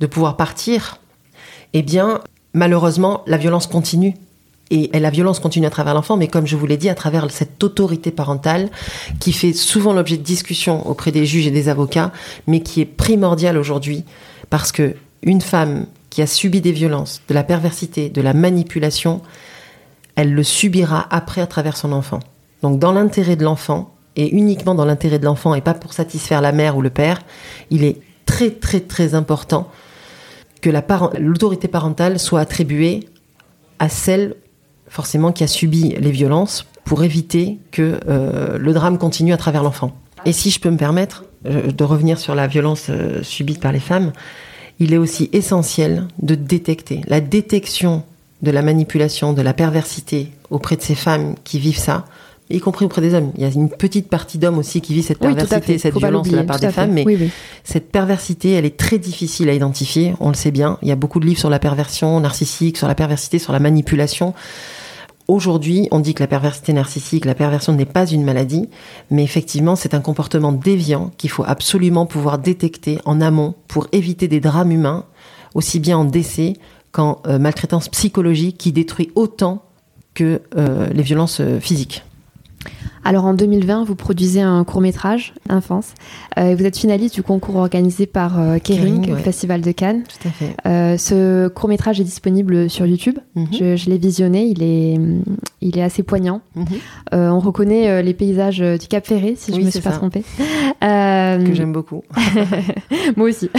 de 0.00 0.06
pouvoir 0.06 0.36
partir, 0.36 0.98
eh 1.72 1.82
bien, 1.82 2.20
malheureusement, 2.52 3.22
la 3.26 3.36
violence 3.36 3.66
continue. 3.66 4.14
Et, 4.70 4.90
la 4.98 5.10
violence 5.10 5.40
continue 5.40 5.66
à 5.66 5.70
travers 5.70 5.94
l'enfant, 5.94 6.16
mais 6.16 6.28
comme 6.28 6.46
je 6.46 6.56
vous 6.56 6.66
l'ai 6.66 6.76
dit, 6.76 6.88
à 6.88 6.94
travers 6.94 7.30
cette 7.30 7.62
autorité 7.64 8.10
parentale 8.10 8.68
qui 9.18 9.32
fait 9.32 9.52
souvent 9.52 9.92
l'objet 9.92 10.16
de 10.16 10.22
discussions 10.22 10.86
auprès 10.88 11.10
des 11.12 11.24
juges 11.24 11.46
et 11.46 11.50
des 11.50 11.68
avocats, 11.68 12.12
mais 12.46 12.60
qui 12.60 12.80
est 12.80 12.86
primordiale 12.86 13.56
aujourd'hui 13.56 14.04
parce 14.50 14.72
que 14.72 14.94
une 15.22 15.40
femme 15.40 15.86
qui 16.10 16.22
a 16.22 16.26
subi 16.26 16.60
des 16.60 16.72
violences, 16.72 17.22
de 17.28 17.34
la 17.34 17.44
perversité, 17.44 18.08
de 18.08 18.20
la 18.20 18.34
manipulation, 18.34 19.20
elle 20.16 20.32
le 20.32 20.42
subira 20.42 21.06
après 21.10 21.40
à 21.40 21.46
travers 21.46 21.76
son 21.76 21.92
enfant. 21.92 22.20
Donc 22.62 22.78
dans 22.78 22.92
l'intérêt 22.92 23.36
de 23.36 23.44
l'enfant, 23.44 23.94
et 24.16 24.34
uniquement 24.34 24.74
dans 24.74 24.84
l'intérêt 24.84 25.18
de 25.18 25.24
l'enfant 25.24 25.54
et 25.54 25.60
pas 25.60 25.74
pour 25.74 25.92
satisfaire 25.92 26.40
la 26.40 26.52
mère 26.52 26.76
ou 26.76 26.82
le 26.82 26.90
père, 26.90 27.20
il 27.70 27.84
est 27.84 28.00
très 28.26 28.50
très 28.50 28.80
très 28.80 29.14
important 29.14 29.70
que 30.60 30.70
l'autorité 31.18 31.68
parentale 31.68 32.18
soit 32.18 32.40
attribuée 32.40 33.08
à 33.78 33.88
celle 33.88 34.34
forcément 34.88 35.32
qui 35.32 35.44
a 35.44 35.46
subi 35.46 35.94
les 35.98 36.10
violences 36.10 36.66
pour 36.84 37.04
éviter 37.04 37.58
que 37.70 38.00
euh, 38.08 38.58
le 38.58 38.72
drame 38.72 38.98
continue 38.98 39.32
à 39.32 39.36
travers 39.36 39.62
l'enfant. 39.62 39.92
Et 40.24 40.32
si 40.32 40.50
je 40.50 40.58
peux 40.58 40.70
me 40.70 40.76
permettre 40.76 41.24
euh, 41.46 41.70
de 41.70 41.84
revenir 41.84 42.18
sur 42.18 42.34
la 42.34 42.46
violence 42.46 42.86
euh, 42.88 43.22
subie 43.22 43.58
par 43.58 43.72
les 43.72 43.80
femmes, 43.80 44.12
il 44.80 44.92
est 44.92 44.96
aussi 44.96 45.28
essentiel 45.32 46.06
de 46.22 46.34
détecter 46.34 47.02
la 47.06 47.20
détection 47.20 48.02
de 48.42 48.50
la 48.50 48.62
manipulation, 48.62 49.32
de 49.32 49.42
la 49.42 49.52
perversité 49.52 50.30
auprès 50.50 50.76
de 50.76 50.82
ces 50.82 50.94
femmes 50.94 51.34
qui 51.44 51.58
vivent 51.58 51.78
ça, 51.78 52.04
y 52.56 52.60
compris 52.60 52.84
auprès 52.84 53.00
des 53.00 53.14
hommes. 53.14 53.32
Il 53.36 53.42
y 53.42 53.44
a 53.44 53.48
une 53.48 53.68
petite 53.68 54.08
partie 54.08 54.38
d'hommes 54.38 54.58
aussi 54.58 54.80
qui 54.80 54.94
vit 54.94 55.02
cette 55.02 55.18
perversité, 55.18 55.78
cette 55.78 55.96
violence 55.96 56.28
de 56.28 56.36
la 56.36 56.44
part 56.44 56.58
des 56.58 56.70
femmes, 56.70 56.92
mais 56.92 57.04
cette 57.64 57.90
perversité, 57.90 58.52
elle 58.52 58.64
est 58.64 58.76
très 58.76 58.98
difficile 58.98 59.48
à 59.48 59.52
identifier, 59.52 60.14
on 60.20 60.28
le 60.28 60.34
sait 60.34 60.50
bien. 60.50 60.78
Il 60.82 60.88
y 60.88 60.92
a 60.92 60.96
beaucoup 60.96 61.20
de 61.20 61.26
livres 61.26 61.40
sur 61.40 61.50
la 61.50 61.58
perversion 61.58 62.18
narcissique, 62.20 62.76
sur 62.76 62.88
la 62.88 62.94
perversité, 62.94 63.38
sur 63.38 63.52
la 63.52 63.60
manipulation. 63.60 64.34
Aujourd'hui, 65.28 65.88
on 65.90 66.00
dit 66.00 66.14
que 66.14 66.22
la 66.22 66.26
perversité 66.26 66.72
narcissique, 66.72 67.26
la 67.26 67.34
perversion 67.34 67.74
n'est 67.74 67.84
pas 67.84 68.06
une 68.06 68.24
maladie, 68.24 68.70
mais 69.10 69.22
effectivement, 69.22 69.76
c'est 69.76 69.92
un 69.92 70.00
comportement 70.00 70.52
déviant 70.52 71.10
qu'il 71.18 71.28
faut 71.28 71.44
absolument 71.46 72.06
pouvoir 72.06 72.38
détecter 72.38 72.98
en 73.04 73.20
amont 73.20 73.54
pour 73.68 73.88
éviter 73.92 74.26
des 74.26 74.40
drames 74.40 74.72
humains, 74.72 75.04
aussi 75.54 75.80
bien 75.80 75.98
en 75.98 76.06
décès 76.06 76.54
qu'en 76.92 77.20
euh, 77.26 77.38
maltraitance 77.38 77.90
psychologique 77.90 78.56
qui 78.56 78.72
détruit 78.72 79.10
autant 79.14 79.62
que 80.14 80.40
euh, 80.56 80.88
les 80.94 81.02
violences 81.02 81.40
euh, 81.40 81.60
physiques. 81.60 82.04
Alors 83.04 83.24
en 83.24 83.34
2020, 83.34 83.84
vous 83.84 83.94
produisez 83.94 84.40
un 84.40 84.64
court 84.64 84.80
métrage, 84.80 85.34
Enfance. 85.48 85.94
Euh, 86.38 86.54
vous 86.56 86.64
êtes 86.64 86.76
finaliste 86.76 87.14
du 87.14 87.22
concours 87.22 87.56
organisé 87.56 88.06
par 88.06 88.38
euh, 88.38 88.58
Kering, 88.58 89.16
Festival 89.16 89.60
de 89.60 89.72
Cannes. 89.72 90.02
Tout 90.02 90.28
à 90.28 90.30
fait. 90.30 90.54
Euh, 90.66 90.96
ce 90.96 91.48
court 91.48 91.68
métrage 91.68 92.00
est 92.00 92.04
disponible 92.04 92.68
sur 92.68 92.86
YouTube. 92.86 93.18
Mhm. 93.34 93.46
Je, 93.52 93.90
l'ai 93.90 93.98
visionné, 93.98 94.46
il 94.46 94.62
est, 94.62 94.98
il 95.60 95.78
est 95.78 95.82
assez 95.82 96.02
poignant. 96.02 96.40
Mhm. 96.54 96.66
on 97.12 97.40
reconnaît 97.40 98.02
les 98.02 98.14
paysages 98.14 98.58
du 98.58 98.86
Cap 98.88 99.06
Ferré, 99.06 99.34
si 99.36 99.52
je 99.52 99.60
ne 99.60 99.64
me 99.64 99.70
suis 99.70 99.80
pas 99.80 99.92
trompée. 99.92 100.24
que 100.80 101.54
j'aime 101.54 101.72
beaucoup. 101.72 102.02
Moi 103.16 103.28
aussi. 103.28 103.50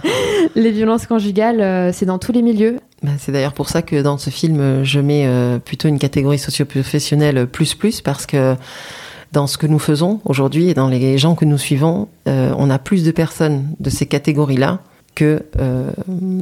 les 0.54 0.70
violences 0.70 1.06
conjugales, 1.06 1.92
c'est 1.92 2.06
dans 2.06 2.18
tous 2.18 2.32
les 2.32 2.42
milieux. 2.42 2.78
Bah, 3.02 3.10
c'est 3.18 3.32
d'ailleurs 3.32 3.52
pour 3.52 3.68
ça 3.68 3.82
que 3.82 4.00
dans 4.00 4.16
ce 4.18 4.30
film, 4.30 4.84
je 4.84 5.00
mets 5.00 5.28
plutôt 5.64 5.88
une 5.88 5.98
catégorie 5.98 6.38
socio-professionnelle 6.38 7.46
plus 7.46 7.74
plus 7.74 8.00
parce 8.00 8.26
que 8.26 8.56
dans 9.32 9.46
ce 9.46 9.56
que 9.58 9.66
nous 9.66 9.78
faisons 9.78 10.20
aujourd'hui 10.24 10.68
et 10.68 10.74
dans 10.74 10.88
les 10.88 11.18
gens 11.18 11.34
que 11.34 11.44
nous 11.44 11.58
suivons, 11.58 12.08
euh, 12.28 12.54
on 12.56 12.70
a 12.70 12.78
plus 12.78 13.02
de 13.02 13.10
personnes 13.10 13.74
de 13.80 13.90
ces 13.90 14.06
catégories-là 14.06 14.80
que, 15.14 15.44
euh, 15.58 15.90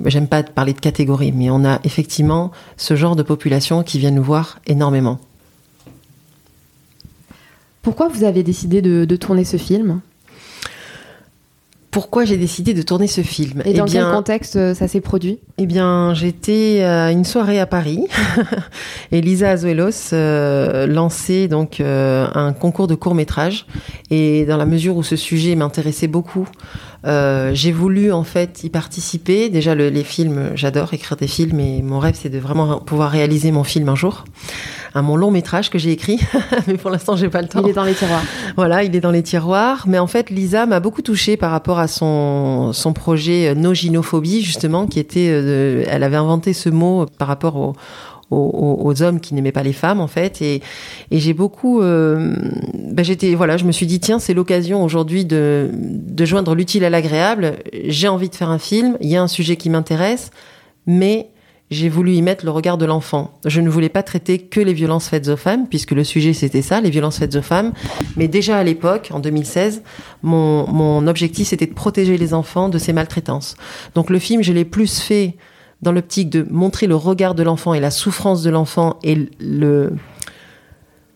j'aime 0.06 0.28
pas 0.28 0.42
parler 0.42 0.72
de 0.72 0.80
catégories, 0.80 1.32
mais 1.32 1.50
on 1.50 1.64
a 1.64 1.80
effectivement 1.84 2.50
ce 2.76 2.94
genre 2.96 3.16
de 3.16 3.22
population 3.22 3.82
qui 3.82 3.98
vient 3.98 4.10
nous 4.10 4.22
voir 4.22 4.60
énormément. 4.66 5.18
Pourquoi 7.82 8.08
vous 8.08 8.24
avez 8.24 8.42
décidé 8.42 8.82
de 8.82 9.16
tourner 9.16 9.44
ce 9.44 9.56
film? 9.56 10.00
Pourquoi 11.90 12.24
j'ai 12.24 12.36
décidé 12.36 12.72
de 12.72 12.82
tourner 12.82 13.06
ce 13.06 13.20
film. 13.20 13.62
Et 13.64 13.74
dans 13.74 13.86
eh 13.86 13.90
quel 13.90 14.04
contexte 14.04 14.56
euh, 14.56 14.74
ça 14.74 14.86
s'est 14.86 15.00
produit? 15.00 15.40
Eh 15.58 15.66
bien, 15.66 16.14
j'étais 16.14 16.82
à 16.82 17.10
une 17.10 17.24
soirée 17.24 17.58
à 17.58 17.66
Paris 17.66 18.06
et 19.12 19.20
Lisa 19.20 19.50
Azuelos 19.50 20.12
euh, 20.12 20.86
lançait 20.86 21.48
donc 21.48 21.80
euh, 21.80 22.28
un 22.34 22.52
concours 22.52 22.86
de 22.86 22.94
court 22.94 23.14
métrage 23.14 23.66
et 24.10 24.46
dans 24.46 24.56
la 24.56 24.66
mesure 24.66 24.96
où 24.96 25.02
ce 25.02 25.16
sujet 25.16 25.56
m'intéressait 25.56 26.06
beaucoup, 26.06 26.46
euh, 27.06 27.50
j'ai 27.54 27.72
voulu 27.72 28.12
en 28.12 28.24
fait 28.24 28.62
y 28.62 28.70
participer. 28.70 29.48
Déjà 29.48 29.74
les 29.74 30.04
films, 30.04 30.52
j'adore 30.54 30.94
écrire 30.94 31.16
des 31.16 31.26
films 31.26 31.58
et 31.60 31.82
mon 31.82 31.98
rêve 31.98 32.16
c'est 32.20 32.28
de 32.28 32.38
vraiment 32.38 32.78
pouvoir 32.78 33.10
réaliser 33.10 33.50
mon 33.50 33.64
film 33.64 33.88
un 33.88 33.96
jour, 33.96 34.24
un 34.94 35.02
mon 35.02 35.16
long 35.16 35.30
métrage 35.30 35.70
que 35.70 35.78
j'ai 35.78 35.92
écrit, 35.92 36.18
mais 36.66 36.76
pour 36.76 36.90
l'instant 36.90 37.16
j'ai 37.16 37.28
pas 37.28 37.42
le 37.42 37.48
temps. 37.48 37.62
Il 37.62 37.68
est 37.68 37.72
dans 37.74 37.84
les 37.84 37.94
tiroirs. 37.94 38.22
Voilà, 38.56 38.82
il 38.82 38.94
est 38.94 39.00
dans 39.00 39.10
les 39.10 39.22
tiroirs. 39.22 39.84
Mais 39.86 39.98
en 39.98 40.06
fait 40.06 40.30
Lisa 40.30 40.66
m'a 40.66 40.80
beaucoup 40.80 41.02
touchée 41.02 41.36
par 41.36 41.50
rapport 41.50 41.78
à 41.78 41.88
son 41.88 42.72
son 42.72 42.92
projet 42.92 43.54
No 43.54 43.74
Gynophobie 43.74 44.42
justement, 44.42 44.86
qui 44.86 44.98
était, 44.98 45.28
euh, 45.30 45.84
elle 45.88 46.02
avait 46.02 46.16
inventé 46.16 46.52
ce 46.52 46.68
mot 46.68 47.06
par 47.18 47.28
rapport 47.28 47.56
au 47.56 47.74
aux, 48.30 49.02
hommes 49.02 49.20
qui 49.20 49.34
n'aimaient 49.34 49.52
pas 49.52 49.62
les 49.62 49.72
femmes 49.72 50.00
en 50.00 50.06
fait 50.06 50.40
et, 50.42 50.62
et 51.10 51.18
j'ai 51.18 51.32
beaucoup 51.32 51.80
euh, 51.80 52.34
ben 52.74 53.04
j'étais 53.04 53.34
voilà 53.34 53.56
je 53.56 53.64
me 53.64 53.72
suis 53.72 53.86
dit 53.86 54.00
tiens 54.00 54.18
c'est 54.18 54.34
l'occasion 54.34 54.84
aujourd'hui 54.84 55.24
de, 55.24 55.70
de 55.72 56.24
joindre 56.24 56.54
l'utile 56.54 56.84
à 56.84 56.90
l'agréable 56.90 57.56
j'ai 57.86 58.08
envie 58.08 58.28
de 58.28 58.34
faire 58.34 58.50
un 58.50 58.58
film 58.58 58.96
il 59.00 59.08
y 59.08 59.16
a 59.16 59.22
un 59.22 59.28
sujet 59.28 59.56
qui 59.56 59.70
m'intéresse 59.70 60.30
mais 60.86 61.30
j'ai 61.70 61.88
voulu 61.88 62.14
y 62.14 62.22
mettre 62.22 62.44
le 62.44 62.50
regard 62.50 62.78
de 62.78 62.84
l'enfant. 62.84 63.38
Je 63.44 63.60
ne 63.60 63.68
voulais 63.68 63.88
pas 63.88 64.02
traiter 64.02 64.38
que 64.38 64.60
les 64.60 64.72
violences 64.72 65.08
faites 65.08 65.28
aux 65.28 65.36
femmes, 65.36 65.68
puisque 65.68 65.92
le 65.92 66.02
sujet 66.02 66.32
c'était 66.32 66.62
ça, 66.62 66.80
les 66.80 66.90
violences 66.90 67.18
faites 67.18 67.36
aux 67.36 67.42
femmes. 67.42 67.72
Mais 68.16 68.26
déjà 68.26 68.58
à 68.58 68.64
l'époque, 68.64 69.10
en 69.12 69.20
2016, 69.20 69.82
mon, 70.22 70.66
mon 70.66 71.06
objectif 71.06 71.48
c'était 71.48 71.66
de 71.66 71.74
protéger 71.74 72.18
les 72.18 72.34
enfants 72.34 72.68
de 72.68 72.78
ces 72.78 72.92
maltraitances. 72.92 73.56
Donc 73.94 74.10
le 74.10 74.18
film, 74.18 74.42
je 74.42 74.52
l'ai 74.52 74.64
plus 74.64 75.00
fait 75.00 75.36
dans 75.80 75.92
l'optique 75.92 76.28
de 76.28 76.46
montrer 76.50 76.86
le 76.86 76.96
regard 76.96 77.34
de 77.34 77.42
l'enfant 77.42 77.72
et 77.72 77.80
la 77.80 77.90
souffrance 77.90 78.42
de 78.42 78.50
l'enfant 78.50 78.98
et 79.02 79.28
le 79.38 79.92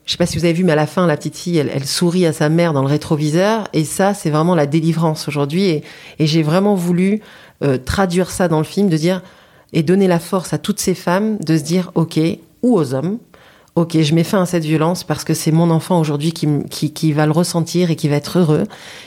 je 0.07 0.13
sais 0.13 0.19
pas 0.19 0.27
si 0.27 0.37
vous 0.37 0.45
avez 0.45 0.53
vu, 0.53 0.65
mais 0.65 0.73
à 0.73 0.77
la 0.77 0.87
fin, 0.87 1.07
la 1.07 1.17
petite 1.17 1.37
fille, 1.37 1.57
elle, 1.57 1.87
sourit 1.87 2.27
à 2.27 2.35
sa 2.35 2.51
mère 2.51 2.75
dans 2.75 2.83
le 2.83 2.89
rétroviseur. 2.89 3.69
Et 3.73 3.85
ça, 3.85 4.13
c'est 4.13 4.29
vraiment 4.29 4.55
la 4.55 4.67
délivrance 4.67 5.29
aujourd'hui. 5.29 5.65
Et, 5.65 5.83
j'ai 6.21 6.43
vraiment 6.43 6.75
voulu 6.75 7.23
euh, 7.63 7.79
traduire 7.79 8.31
ça 8.31 8.47
dans 8.47 8.59
le 8.59 8.65
film, 8.65 8.91
de 8.91 8.99
dire 8.99 9.23
et 9.75 9.83
donner 9.83 10.07
la 10.07 10.21
force 10.21 10.55
à 10.55 10.59
toutes 10.59 10.81
ces 10.81 10.95
femmes 10.95 11.37
de 11.39 11.59
se 11.59 11.63
dire, 11.63 11.91
ok, 11.95 12.19
ou 12.63 12.79
aux 12.79 12.95
hommes, 12.95 13.19
ok, 13.75 14.01
je 14.01 14.15
mets 14.15 14.25
fin 14.25 14.43
à 14.43 14.47
cette 14.47 14.65
violence 14.65 15.03
parce 15.03 15.25
que 15.25 15.35
c'est 15.35 15.51
mon 15.51 15.69
enfant 15.71 15.99
aujourd'hui 16.01 16.33
qui, 16.33 16.49
qui, 16.71 17.13
va 17.13 17.27
le 17.27 17.33
ressentir 17.33 17.91
et 17.91 17.97
qui 17.97 18.09
va 18.09 18.17
être 18.17 18.39
heureux. 18.39 18.65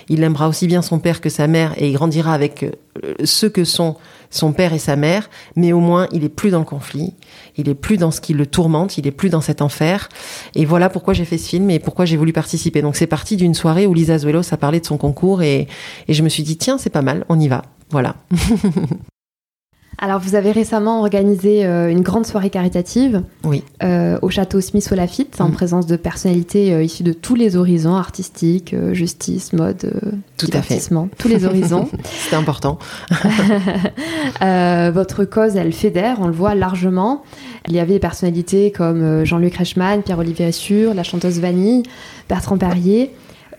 Il 0.10 0.22
aimera 0.24 0.50
aussi 0.50 0.68
bien 0.68 0.82
son 0.82 1.00
père 1.00 1.22
que 1.22 1.30
sa 1.30 1.48
mère 1.48 1.74
et 1.78 1.88
il 1.88 1.94
grandira 1.94 2.34
avec 2.34 2.64
euh, 2.64 3.14
ceux 3.24 3.50
que 3.50 3.64
sont 3.64 3.96
son 4.30 4.52
père 4.52 4.74
et 4.74 4.80
sa 4.80 4.98
mère, 4.98 5.30
mais 5.56 5.72
au 5.72 5.80
moins 5.80 6.08
il 6.12 6.26
est 6.26 6.30
plus 6.30 6.50
dans 6.50 6.60
le 6.60 6.66
conflit, 6.66 7.14
il 7.56 7.70
est 7.70 7.76
plus 7.76 7.96
dans 7.96 8.12
ce 8.12 8.20
qui 8.20 8.34
le 8.34 8.46
tourmente, 8.46 8.98
il 8.98 9.08
est 9.08 9.12
plus 9.12 9.30
dans 9.30 9.40
cet 9.40 9.62
enfer. 9.62 10.10
Et 10.54 10.66
voilà 10.66 10.90
pourquoi 10.90 11.14
j'ai 11.14 11.24
fait 11.24 11.38
ce 11.38 11.48
film 11.48 11.70
et 11.70 11.80
pourquoi 11.80 12.04
j'ai 12.04 12.18
voulu 12.18 12.34
participer. 12.34 12.82
Donc 12.82 12.98
c'est 12.98 13.08
parti 13.08 13.38
d'une 13.38 13.54
soirée 13.54 13.88
où 13.88 13.94
Lisa 13.94 14.18
Zuelos 14.18 14.54
a 14.54 14.58
parlé 14.58 14.82
de 14.82 14.86
son 14.86 14.98
concours 14.98 15.44
et, 15.44 15.68
et 16.10 16.14
je 16.14 16.22
me 16.24 16.30
suis 16.30 16.44
dit 16.44 16.58
tiens 16.58 16.78
c'est 16.78 16.90
pas 16.90 17.02
mal, 17.02 17.26
on 17.30 17.40
y 17.40 17.48
va. 17.48 17.62
Voilà. 17.90 18.18
Alors, 20.00 20.20
vous 20.20 20.36
avez 20.36 20.52
récemment 20.52 21.00
organisé 21.00 21.66
euh, 21.66 21.90
une 21.90 22.02
grande 22.02 22.28
soirée 22.28 22.52
caritative 22.52 23.24
oui. 23.44 23.64
Euh, 23.82 24.20
au 24.22 24.30
château 24.30 24.62
Smith 24.62 24.88
au 24.92 24.96
Lafitte, 24.96 25.42
en 25.42 25.50
mm. 25.50 25.54
présence 25.54 25.88
de 25.88 25.96
personnalités 25.96 26.72
euh, 26.72 26.84
issues 26.84 27.02
de 27.02 27.14
tous 27.14 27.34
les 27.34 27.56
horizons 27.56 27.96
artistiques, 27.96 28.76
justice, 28.94 29.54
mode, 29.54 29.92
Tout 30.38 30.50
à 30.54 30.62
fait. 30.62 30.80
tous 31.18 31.28
les 31.28 31.46
horizons. 31.46 31.90
C'était 32.04 32.36
important. 32.36 32.78
votre 34.94 35.26
cause, 35.26 35.56
elle 35.56 35.74
fédère, 35.74 36.18
on 36.22 36.28
le 36.28 36.34
voit 36.34 36.54
largement. 36.54 37.24
Il 37.68 37.74
y 37.74 37.80
avait 37.80 37.94
des 37.94 38.00
personnalités 38.00 38.72
comme 38.72 39.26
Jean-Luc 39.26 39.56
Reichmann, 39.56 40.04
Pierre-Olivier 40.04 40.46
Assur, 40.46 40.94
la 40.94 41.04
chanteuse 41.04 41.40
Vanille, 41.40 41.84
Bertrand 42.30 42.58
Perrier. 42.58 43.12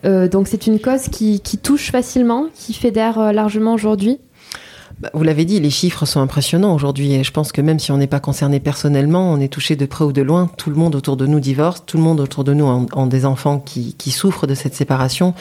donc 0.03 0.47
c'est 0.47 0.67
une 0.67 0.79
cause 0.79 1.09
qui, 1.09 1.41
qui, 1.41 1.57
touche 1.57 1.91
facilement, 1.91 2.47
qui 2.53 2.73
fédère 2.73 3.33
largement 3.33 3.73
aujourd'hui? 3.73 4.19
Vous 5.13 5.23
l'avez 5.23 5.45
dit, 5.45 5.59
les 5.59 5.69
chiffres 5.69 6.05
sont 6.05 6.19
impressionnants 6.19 6.73
aujourd'hui 6.73 7.13
et 7.13 7.23
je 7.23 7.31
pense 7.31 7.51
que 7.51 7.61
même 7.61 7.79
si 7.79 7.91
on 7.91 7.97
n'est 7.97 8.07
pas 8.07 8.19
concerné 8.19 8.59
personnellement, 8.59 9.31
on 9.31 9.39
est 9.39 9.47
touché 9.47 9.75
de 9.75 9.85
près 9.85 10.03
ou 10.03 10.11
de 10.11 10.21
loin. 10.21 10.49
Tout 10.57 10.69
le 10.69 10.75
monde 10.75 10.95
autour 10.95 11.15
de 11.15 11.25
nous 11.25 11.39
divorce, 11.39 11.83
tout 11.85 11.97
le 11.97 12.03
monde 12.03 12.19
autour 12.19 12.43
de 12.43 12.53
nous 12.53 12.67
a, 12.67 13.05
des 13.05 13.25
enfants 13.25 13.59
qui, 13.59 14.11
souffrent 14.11 14.47
de 14.47 14.55
cette 14.55 14.75
séparation. 14.75 15.33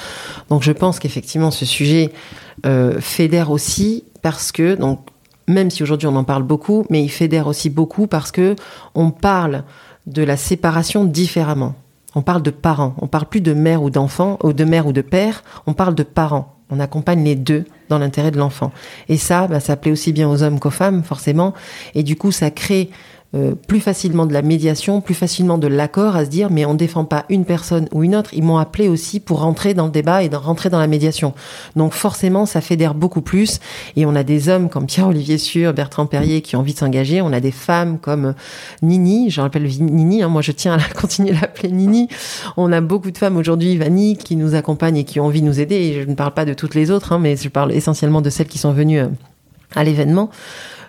Donc 0.48 0.62
je 0.62 0.70
pense 0.72 1.00
qu'effectivement 1.00 1.50
ce 1.50 1.64
sujet 1.64 2.12
euh, 2.66 3.00
fédère 3.00 3.50
aussi 3.50 4.04
parce 4.22 4.52
que, 4.52 4.74
donc, 4.74 5.00
même 5.48 5.70
si 5.70 5.82
aujourd'hui 5.82 6.06
on 6.06 6.16
en 6.16 6.24
parle 6.24 6.44
beaucoup, 6.44 6.86
mais 6.90 7.02
il 7.02 7.08
fédère 7.08 7.48
aussi 7.48 7.70
beaucoup 7.70 8.06
parce 8.06 8.30
que 8.30 8.54
on 8.94 9.10
parle 9.10 9.64
de 10.06 10.22
la 10.22 10.36
séparation 10.36 11.04
différemment. 11.04 11.74
On 12.14 12.22
parle 12.22 12.42
de 12.42 12.50
parents, 12.50 12.94
on 13.00 13.06
parle 13.06 13.26
plus 13.26 13.40
de 13.40 13.52
mère 13.52 13.82
ou 13.82 13.90
d'enfant, 13.90 14.38
ou 14.42 14.52
de 14.52 14.64
mère 14.64 14.86
ou 14.86 14.92
de 14.92 15.02
père, 15.02 15.44
on 15.66 15.74
parle 15.74 15.94
de 15.94 16.02
parents. 16.02 16.54
On 16.70 16.80
accompagne 16.80 17.24
les 17.24 17.34
deux 17.34 17.64
dans 17.88 17.98
l'intérêt 17.98 18.30
de 18.30 18.38
l'enfant. 18.38 18.72
Et 19.08 19.16
ça, 19.16 19.46
bah, 19.46 19.60
ça 19.60 19.76
plaît 19.76 19.92
aussi 19.92 20.12
bien 20.12 20.28
aux 20.28 20.42
hommes 20.42 20.60
qu'aux 20.60 20.70
femmes, 20.70 21.02
forcément. 21.02 21.54
Et 21.94 22.02
du 22.02 22.16
coup, 22.16 22.30
ça 22.30 22.50
crée 22.50 22.90
euh, 23.34 23.54
plus 23.54 23.80
facilement 23.80 24.24
de 24.24 24.32
la 24.32 24.40
médiation, 24.40 25.02
plus 25.02 25.12
facilement 25.12 25.58
de 25.58 25.66
l'accord 25.66 26.16
à 26.16 26.24
se 26.24 26.30
dire 26.30 26.48
mais 26.50 26.64
on 26.64 26.72
défend 26.72 27.04
pas 27.04 27.26
une 27.28 27.44
personne 27.44 27.86
ou 27.92 28.02
une 28.02 28.16
autre. 28.16 28.30
Ils 28.32 28.42
m'ont 28.42 28.56
appelé 28.56 28.88
aussi 28.88 29.20
pour 29.20 29.40
rentrer 29.40 29.74
dans 29.74 29.84
le 29.84 29.90
débat 29.90 30.22
et 30.22 30.30
rentrer 30.34 30.70
dans 30.70 30.78
la 30.78 30.86
médiation. 30.86 31.34
Donc 31.76 31.92
forcément, 31.92 32.46
ça 32.46 32.62
fédère 32.62 32.94
beaucoup 32.94 33.20
plus. 33.20 33.60
Et 33.96 34.06
on 34.06 34.14
a 34.14 34.22
des 34.22 34.48
hommes 34.48 34.70
comme 34.70 34.86
Pierre-Olivier 34.86 35.36
Sûr, 35.36 35.74
Bertrand 35.74 36.06
Perrier 36.06 36.40
qui 36.40 36.56
ont 36.56 36.60
envie 36.60 36.72
de 36.72 36.78
s'engager. 36.78 37.20
On 37.20 37.34
a 37.34 37.40
des 37.40 37.50
femmes 37.50 37.98
comme 37.98 38.34
Nini, 38.80 39.28
je 39.28 39.42
rappelle 39.42 39.64
Nini, 39.64 40.22
hein, 40.22 40.28
moi 40.28 40.40
je 40.40 40.52
tiens 40.52 40.78
à 40.78 40.94
continuer 40.98 41.36
à 41.36 41.42
l'appeler 41.42 41.70
Nini. 41.70 42.08
On 42.56 42.72
a 42.72 42.80
beaucoup 42.80 43.10
de 43.10 43.18
femmes 43.18 43.36
aujourd'hui, 43.36 43.76
Vanny, 43.76 44.16
qui 44.16 44.36
nous 44.36 44.54
accompagnent 44.54 44.96
et 44.96 45.04
qui 45.04 45.20
ont 45.20 45.26
envie 45.26 45.42
de 45.42 45.46
nous 45.46 45.60
aider. 45.60 45.74
Et 45.74 46.00
je 46.00 46.08
ne 46.08 46.14
parle 46.14 46.32
pas 46.32 46.46
de 46.46 46.54
toutes 46.54 46.74
les 46.74 46.90
autres, 46.90 47.12
hein, 47.12 47.18
mais 47.18 47.36
je 47.36 47.50
parle 47.50 47.72
essentiellement 47.72 48.22
de 48.22 48.30
celles 48.30 48.48
qui 48.48 48.56
sont 48.56 48.72
venues 48.72 49.00
euh, 49.00 49.08
à 49.74 49.84
l'événement. 49.84 50.30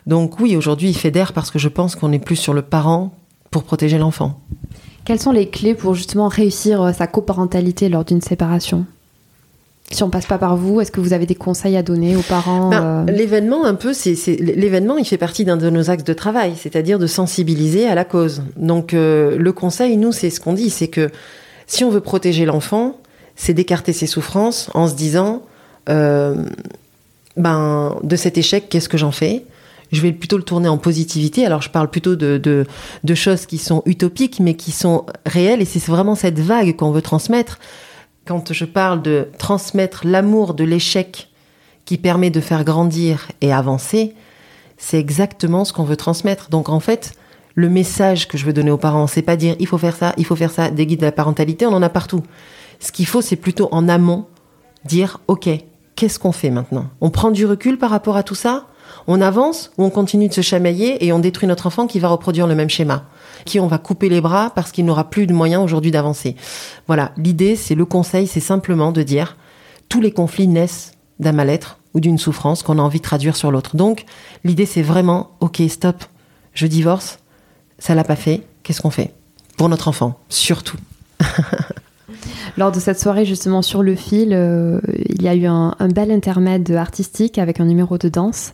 Donc 0.09 0.39
oui, 0.39 0.57
aujourd'hui, 0.57 0.89
il 0.89 0.97
fédère 0.97 1.33
parce 1.33 1.51
que 1.51 1.59
je 1.59 1.69
pense 1.69 1.95
qu'on 1.95 2.11
est 2.11 2.17
plus 2.17 2.35
sur 2.35 2.55
le 2.55 2.63
parent 2.63 3.13
pour 3.51 3.63
protéger 3.63 3.99
l'enfant. 3.99 4.39
Quelles 5.05 5.19
sont 5.19 5.31
les 5.31 5.49
clés 5.49 5.75
pour 5.75 5.93
justement 5.93 6.27
réussir 6.27 6.81
euh, 6.81 6.93
sa 6.93 7.05
coparentalité 7.05 7.89
lors 7.89 8.03
d'une 8.03 8.19
séparation? 8.19 8.87
Si 9.91 10.01
on 10.01 10.09
passe 10.09 10.25
pas 10.25 10.39
par 10.39 10.57
vous, 10.57 10.81
est-ce 10.81 10.91
que 10.91 10.99
vous 10.99 11.13
avez 11.13 11.27
des 11.27 11.35
conseils 11.35 11.77
à 11.77 11.83
donner 11.83 12.15
aux 12.15 12.23
parents 12.23 12.69
ben, 12.69 13.05
euh? 13.07 13.11
L'événement, 13.11 13.65
un 13.65 13.75
peu, 13.75 13.93
c'est 13.93 14.15
l'événement, 14.39 14.97
il 14.97 15.05
fait 15.05 15.19
partie 15.19 15.45
d'un 15.45 15.57
de 15.57 15.69
nos 15.69 15.91
axes 15.91 16.03
de 16.03 16.13
travail, 16.13 16.53
c'est-à-dire 16.57 16.97
de 16.97 17.05
sensibiliser 17.05 17.87
à 17.87 17.93
la 17.93 18.03
cause. 18.03 18.41
Donc 18.57 18.95
euh, 18.95 19.37
le 19.37 19.51
conseil, 19.51 19.95
nous, 19.95 20.11
c'est 20.11 20.31
ce 20.31 20.39
qu'on 20.39 20.53
dit, 20.53 20.71
c'est 20.71 20.87
que 20.87 21.11
si 21.67 21.83
on 21.83 21.91
veut 21.91 22.01
protéger 22.01 22.45
l'enfant, 22.45 22.97
c'est 23.35 23.53
d'écarter 23.53 23.93
ses 23.93 24.07
souffrances 24.07 24.71
en 24.73 24.87
se 24.87 24.95
disant, 24.95 25.43
ben 25.87 27.95
de 28.03 28.15
cet 28.15 28.39
échec, 28.39 28.69
qu'est-ce 28.69 28.89
que 28.89 28.97
j'en 28.97 29.11
fais? 29.11 29.43
Je 29.91 30.01
vais 30.01 30.11
plutôt 30.11 30.37
le 30.37 30.43
tourner 30.43 30.69
en 30.69 30.77
positivité. 30.77 31.45
Alors 31.45 31.61
je 31.61 31.69
parle 31.69 31.89
plutôt 31.89 32.15
de, 32.15 32.37
de, 32.37 33.15
choses 33.15 33.45
qui 33.45 33.57
sont 33.57 33.81
utopiques, 33.85 34.39
mais 34.39 34.55
qui 34.55 34.71
sont 34.71 35.05
réelles, 35.25 35.61
et 35.61 35.65
c'est 35.65 35.83
vraiment 35.85 36.15
cette 36.15 36.39
vague 36.39 36.75
qu'on 36.75 36.91
veut 36.91 37.01
transmettre. 37.01 37.59
Quand 38.25 38.53
je 38.53 38.65
parle 38.65 39.01
de 39.01 39.27
transmettre 39.37 40.01
l'amour 40.05 40.53
de 40.53 40.63
l'échec 40.63 41.29
qui 41.85 41.97
permet 41.97 42.29
de 42.29 42.39
faire 42.39 42.63
grandir 42.63 43.27
et 43.41 43.51
avancer, 43.51 44.13
c'est 44.77 44.99
exactement 44.99 45.65
ce 45.65 45.73
qu'on 45.73 45.83
veut 45.83 45.97
transmettre. 45.97 46.49
Donc 46.49 46.69
en 46.69 46.79
fait, 46.79 47.13
le 47.55 47.69
message 47.69 48.27
que 48.27 48.37
je 48.37 48.45
veux 48.45 48.53
donner 48.53 48.71
aux 48.71 48.77
parents, 48.77 49.07
c'est 49.07 49.23
pas 49.23 49.35
dire 49.35 49.55
il 49.59 49.67
faut 49.67 49.79
faire 49.79 49.95
ça, 49.95 50.13
il 50.17 50.25
faut 50.25 50.35
faire 50.35 50.51
ça, 50.51 50.69
des 50.69 50.85
guides 50.85 50.99
de 50.99 51.05
la 51.05 51.11
parentalité, 51.11 51.65
on 51.65 51.73
en 51.73 51.81
a 51.81 51.89
partout. 51.89 52.23
Ce 52.79 52.91
qu'il 52.91 53.07
faut, 53.07 53.21
c'est 53.21 53.35
plutôt 53.35 53.67
en 53.71 53.89
amont 53.89 54.27
dire 54.85 55.19
ok, 55.27 55.49
qu'est-ce 55.95 56.19
qu'on 56.19 56.31
fait 56.31 56.51
maintenant? 56.51 56.87
On 57.01 57.09
prend 57.09 57.31
du 57.31 57.45
recul 57.45 57.77
par 57.77 57.89
rapport 57.89 58.15
à 58.15 58.23
tout 58.23 58.35
ça? 58.35 58.67
On 59.07 59.21
avance 59.21 59.71
ou 59.77 59.83
on 59.83 59.89
continue 59.89 60.27
de 60.27 60.33
se 60.33 60.41
chamailler 60.41 61.05
et 61.05 61.13
on 61.13 61.19
détruit 61.19 61.47
notre 61.47 61.67
enfant 61.67 61.87
qui 61.87 61.99
va 61.99 62.09
reproduire 62.09 62.47
le 62.47 62.55
même 62.55 62.69
schéma 62.69 63.05
qui 63.45 63.59
on 63.59 63.67
va 63.67 63.77
couper 63.77 64.09
les 64.09 64.21
bras 64.21 64.51
parce 64.53 64.71
qu'il 64.71 64.85
n'aura 64.85 65.09
plus 65.09 65.27
de 65.27 65.33
moyens 65.33 65.63
aujourd'hui 65.63 65.91
d'avancer. 65.91 66.35
Voilà, 66.87 67.11
l'idée, 67.17 67.55
c'est 67.55 67.75
le 67.75 67.85
conseil, 67.85 68.27
c'est 68.27 68.39
simplement 68.39 68.91
de 68.91 69.03
dire 69.03 69.37
tous 69.87 70.01
les 70.01 70.11
conflits 70.11 70.47
naissent 70.47 70.93
d'un 71.19 71.31
mal-être 71.31 71.79
ou 71.93 71.99
d'une 71.99 72.17
souffrance 72.17 72.63
qu'on 72.63 72.79
a 72.79 72.81
envie 72.81 72.99
de 72.99 73.03
traduire 73.03 73.35
sur 73.35 73.51
l'autre. 73.51 73.75
Donc, 73.75 74.05
l'idée, 74.43 74.65
c'est 74.65 74.81
vraiment, 74.81 75.31
ok, 75.39 75.61
stop, 75.69 76.03
je 76.53 76.67
divorce, 76.67 77.19
ça 77.79 77.95
l'a 77.95 78.03
pas 78.03 78.15
fait, 78.15 78.43
qu'est-ce 78.63 78.81
qu'on 78.81 78.91
fait? 78.91 79.13
Pour 79.57 79.69
notre 79.69 79.87
enfant, 79.87 80.19
surtout. 80.29 80.77
Lors 82.59 82.73
de 82.73 82.79
cette 82.81 82.99
soirée 82.99 83.23
justement 83.23 83.61
sur 83.61 83.83
le 83.83 83.95
fil, 83.95 84.33
euh, 84.33 84.81
il 85.07 85.23
y 85.23 85.29
a 85.29 85.33
eu 85.33 85.45
un, 85.45 85.73
bel 85.95 86.11
intermède 86.11 86.69
artistique 86.71 87.37
avec 87.37 87.61
un 87.61 87.65
numéro 87.65 87.97
de 87.97 88.09
danse. 88.09 88.51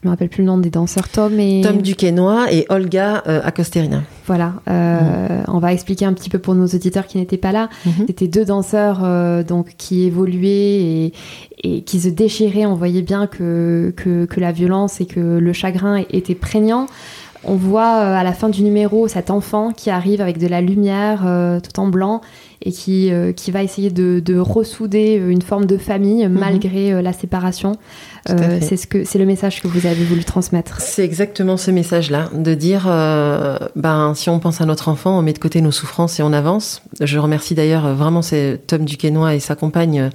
Je 0.00 0.06
me 0.06 0.12
rappelle 0.12 0.28
plus 0.28 0.42
le 0.42 0.46
nom 0.46 0.58
des 0.58 0.70
danseurs, 0.70 1.08
Tom 1.08 1.40
et 1.40 1.62
Tom 1.64 1.82
Duquesnoy 1.82 2.46
et 2.52 2.66
Olga 2.68 3.24
euh, 3.26 3.40
Acosterina. 3.42 4.04
Voilà, 4.28 4.52
euh, 4.70 5.42
on 5.48 5.58
va 5.58 5.72
expliquer 5.72 6.04
un 6.04 6.12
petit 6.12 6.30
peu 6.30 6.38
pour 6.38 6.54
nos 6.54 6.66
auditeurs 6.66 7.08
qui 7.08 7.18
n'étaient 7.18 7.36
pas 7.36 7.50
là. 7.50 7.68
Mhm. 7.84 8.04
C'était 8.06 8.28
deux 8.28 8.44
danseurs 8.44 9.00
donc 9.44 9.74
qui 9.76 10.04
évoluaient 10.04 11.12
et, 11.64 11.82
qui 11.82 11.98
se 11.98 12.10
déchiraient. 12.10 12.64
On 12.64 12.76
voyait 12.76 13.02
bien 13.02 13.26
que, 13.26 13.92
que, 13.96 14.26
que 14.26 14.38
la 14.38 14.52
violence 14.52 15.00
et 15.00 15.06
que 15.06 15.18
le 15.18 15.52
chagrin 15.52 16.04
étaient 16.10 16.36
prégnants. 16.36 16.86
On 17.42 17.56
voit 17.56 17.88
à 17.90 18.22
la 18.22 18.32
fin 18.32 18.50
du 18.50 18.62
numéro 18.62 19.08
cet 19.08 19.30
enfant 19.30 19.72
qui 19.72 19.90
arrive 19.90 20.20
avec 20.20 20.38
de 20.38 20.46
la 20.46 20.60
lumière 20.60 21.22
tout 21.60 21.80
en 21.80 21.88
blanc 21.88 22.20
et 22.62 22.72
qui, 22.72 23.12
euh, 23.12 23.32
qui 23.32 23.50
va 23.50 23.62
essayer 23.62 23.90
de, 23.90 24.20
de, 24.24 24.38
ressouder 24.38 25.14
une 25.14 25.42
forme 25.42 25.66
de 25.66 25.76
famille 25.76 26.26
mhm. 26.26 26.38
malgré 26.38 26.92
euh, 26.92 27.02
la 27.02 27.12
séparation. 27.12 27.72
Euh, 28.30 28.58
c'est 28.60 28.76
ce 28.76 28.86
que 28.86 29.04
c'est 29.04 29.18
le 29.18 29.26
message 29.26 29.62
que 29.62 29.68
vous 29.68 29.86
avez 29.86 30.04
voulu 30.04 30.24
transmettre. 30.24 30.80
C'est 30.80 31.04
exactement 31.04 31.56
ce 31.56 31.70
message-là, 31.70 32.30
de 32.34 32.54
dire 32.54 32.84
ben 33.76 34.14
si 34.14 34.30
on 34.30 34.38
pense 34.38 34.60
à 34.60 34.66
notre 34.66 34.88
enfant, 34.88 35.18
on 35.18 35.22
met 35.22 35.32
de 35.32 35.38
côté 35.38 35.60
nos 35.60 35.72
souffrances 35.72 36.20
et 36.20 36.22
on 36.22 36.32
avance. 36.32 36.82
Je 37.00 37.18
remercie 37.18 37.54
d'ailleurs 37.54 37.94
vraiment 37.94 38.20
Tom 38.66 38.84
Duquesnoy 38.84 39.36
et 39.36 39.40
sa 39.40 39.54
compagne 39.54 40.10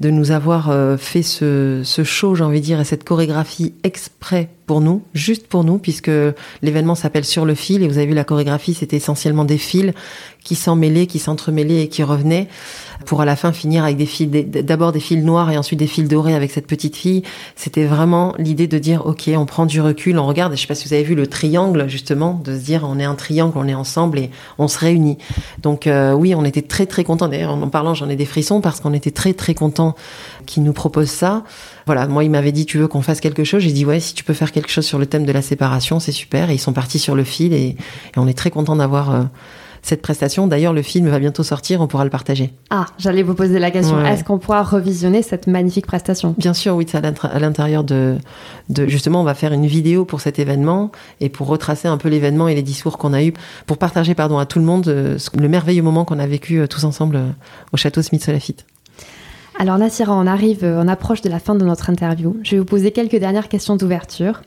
de 0.00 0.10
nous 0.10 0.30
avoir 0.30 0.74
fait 0.98 1.22
ce, 1.22 1.82
ce 1.84 2.04
show, 2.04 2.34
j'ai 2.34 2.44
envie 2.44 2.60
de 2.60 2.64
dire, 2.64 2.80
et 2.80 2.84
cette 2.84 3.04
chorégraphie 3.04 3.74
exprès 3.82 4.48
pour 4.70 4.80
nous, 4.80 5.02
juste 5.14 5.48
pour 5.48 5.64
nous, 5.64 5.78
puisque 5.78 6.12
l'événement 6.62 6.94
s'appelle 6.94 7.24
Sur 7.24 7.44
le 7.44 7.56
fil, 7.56 7.82
et 7.82 7.88
vous 7.88 7.98
avez 7.98 8.06
vu 8.06 8.14
la 8.14 8.22
chorégraphie, 8.22 8.72
c'était 8.72 8.98
essentiellement 8.98 9.44
des 9.44 9.58
fils 9.58 9.92
qui 10.44 10.54
s'emmêlaient, 10.54 11.08
qui 11.08 11.18
s'entremêlaient 11.18 11.82
et 11.82 11.88
qui 11.88 12.04
revenaient 12.04 12.46
pour 13.04 13.20
à 13.20 13.24
la 13.24 13.34
fin 13.34 13.52
finir 13.52 13.82
avec 13.82 13.96
des 13.96 14.06
fils, 14.06 14.30
d'abord 14.30 14.92
des 14.92 15.00
fils 15.00 15.24
noirs 15.24 15.50
et 15.50 15.58
ensuite 15.58 15.80
des 15.80 15.88
fils 15.88 16.08
dorés 16.08 16.36
avec 16.36 16.52
cette 16.52 16.68
petite 16.68 16.94
fille. 16.94 17.24
C'était 17.56 17.84
vraiment 17.84 18.34
l'idée 18.38 18.66
de 18.66 18.78
dire, 18.78 19.06
OK, 19.06 19.30
on 19.36 19.46
prend 19.46 19.66
du 19.66 19.80
recul, 19.80 20.18
on 20.18 20.26
regarde, 20.26 20.54
je 20.54 20.60
sais 20.60 20.66
pas 20.66 20.74
si 20.74 20.88
vous 20.88 20.94
avez 20.94 21.02
vu 21.02 21.14
le 21.14 21.26
triangle, 21.26 21.88
justement, 21.88 22.40
de 22.44 22.58
se 22.58 22.64
dire, 22.64 22.84
on 22.88 22.98
est 22.98 23.04
un 23.04 23.14
triangle, 23.14 23.56
on 23.56 23.68
est 23.68 23.74
ensemble 23.74 24.18
et 24.18 24.30
on 24.58 24.68
se 24.68 24.78
réunit. 24.78 25.18
Donc, 25.62 25.86
euh, 25.86 26.12
oui, 26.12 26.34
on 26.34 26.44
était 26.44 26.62
très, 26.62 26.86
très 26.86 27.04
contents. 27.04 27.28
D'ailleurs, 27.28 27.52
en 27.52 27.68
parlant, 27.68 27.94
j'en 27.94 28.08
ai 28.08 28.16
des 28.16 28.24
frissons 28.24 28.60
parce 28.60 28.80
qu'on 28.80 28.92
était 28.92 29.10
très, 29.10 29.32
très 29.34 29.54
contents 29.54 29.94
qu'ils 30.46 30.62
nous 30.62 30.72
proposent 30.72 31.10
ça. 31.10 31.44
Voilà, 31.86 32.06
moi, 32.06 32.24
il 32.24 32.30
m'avait 32.30 32.52
dit, 32.52 32.66
tu 32.66 32.78
veux 32.78 32.88
qu'on 32.88 33.02
fasse 33.02 33.20
quelque 33.20 33.44
chose? 33.44 33.62
J'ai 33.62 33.72
dit, 33.72 33.84
ouais, 33.84 34.00
si 34.00 34.14
tu 34.14 34.24
peux 34.24 34.34
faire 34.34 34.52
quelque 34.52 34.70
chose 34.70 34.86
sur 34.86 34.98
le 34.98 35.06
thème 35.06 35.24
de 35.24 35.32
la 35.32 35.42
séparation, 35.42 36.00
c'est 36.00 36.12
super. 36.12 36.50
Et 36.50 36.54
ils 36.54 36.58
sont 36.58 36.72
partis 36.72 36.98
sur 36.98 37.14
le 37.14 37.24
fil 37.24 37.52
et, 37.52 37.76
on 38.16 38.28
est 38.28 38.36
très 38.36 38.50
contents 38.50 38.76
d'avoir, 38.76 39.14
euh, 39.14 39.22
cette 39.82 40.02
prestation. 40.02 40.46
D'ailleurs, 40.46 40.72
le 40.72 40.82
film 40.82 41.08
va 41.08 41.18
bientôt 41.18 41.42
sortir, 41.42 41.80
on 41.80 41.86
pourra 41.86 42.04
le 42.04 42.10
partager. 42.10 42.52
Ah, 42.70 42.86
j'allais 42.98 43.22
vous 43.22 43.34
poser 43.34 43.58
la 43.58 43.70
question. 43.70 44.04
Est-ce 44.04 44.24
qu'on 44.24 44.38
pourra 44.38 44.62
revisionner 44.62 45.22
cette 45.22 45.46
magnifique 45.46 45.86
prestation? 45.86 46.34
Bien 46.38 46.54
sûr, 46.54 46.76
oui, 46.76 46.86
c'est 46.88 46.98
à 46.98 47.38
l'intérieur 47.38 47.84
de, 47.84 48.16
de, 48.68 48.86
Justement, 48.86 49.20
on 49.20 49.24
va 49.24 49.34
faire 49.34 49.52
une 49.52 49.66
vidéo 49.66 50.04
pour 50.04 50.20
cet 50.20 50.38
événement 50.38 50.90
et 51.20 51.28
pour 51.28 51.46
retracer 51.46 51.88
un 51.88 51.96
peu 51.96 52.08
l'événement 52.08 52.48
et 52.48 52.54
les 52.54 52.62
discours 52.62 52.98
qu'on 52.98 53.12
a 53.12 53.22
eu, 53.22 53.32
pour 53.66 53.78
partager 53.78 54.14
pardon, 54.14 54.38
à 54.38 54.46
tout 54.46 54.58
le 54.58 54.64
monde 54.64 54.88
euh, 54.88 55.18
le 55.38 55.48
merveilleux 55.48 55.82
moment 55.82 56.04
qu'on 56.04 56.18
a 56.18 56.26
vécu 56.26 56.58
euh, 56.58 56.66
tous 56.66 56.84
ensemble 56.84 57.16
euh, 57.16 57.28
au 57.72 57.76
château 57.76 58.02
Smith-Solafite. 58.02 58.66
Alors 59.60 59.76
Nassira, 59.76 60.16
on 60.16 60.26
arrive, 60.26 60.64
on 60.64 60.88
approche 60.88 61.20
de 61.20 61.28
la 61.28 61.38
fin 61.38 61.54
de 61.54 61.62
notre 61.66 61.90
interview. 61.90 62.34
Je 62.42 62.52
vais 62.52 62.60
vous 62.60 62.64
poser 62.64 62.92
quelques 62.92 63.16
dernières 63.16 63.50
questions 63.50 63.76
d'ouverture. 63.76 64.40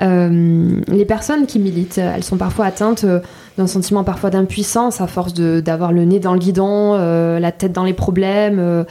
Euh, 0.00 0.80
les 0.88 1.04
personnes 1.04 1.44
qui 1.44 1.58
militent, 1.58 1.98
elles 1.98 2.24
sont 2.24 2.38
parfois 2.38 2.64
atteintes 2.64 3.04
euh, 3.04 3.20
d'un 3.58 3.66
sentiment 3.66 4.04
parfois 4.04 4.30
d'impuissance 4.30 5.02
à 5.02 5.06
force 5.06 5.34
d'avoir 5.34 5.92
le 5.92 6.06
nez 6.06 6.18
dans 6.18 6.32
le 6.32 6.38
guidon, 6.38 6.94
euh, 6.94 7.38
la 7.38 7.52
tête 7.52 7.72
dans 7.72 7.84
les 7.84 7.92
problèmes. 7.92 8.86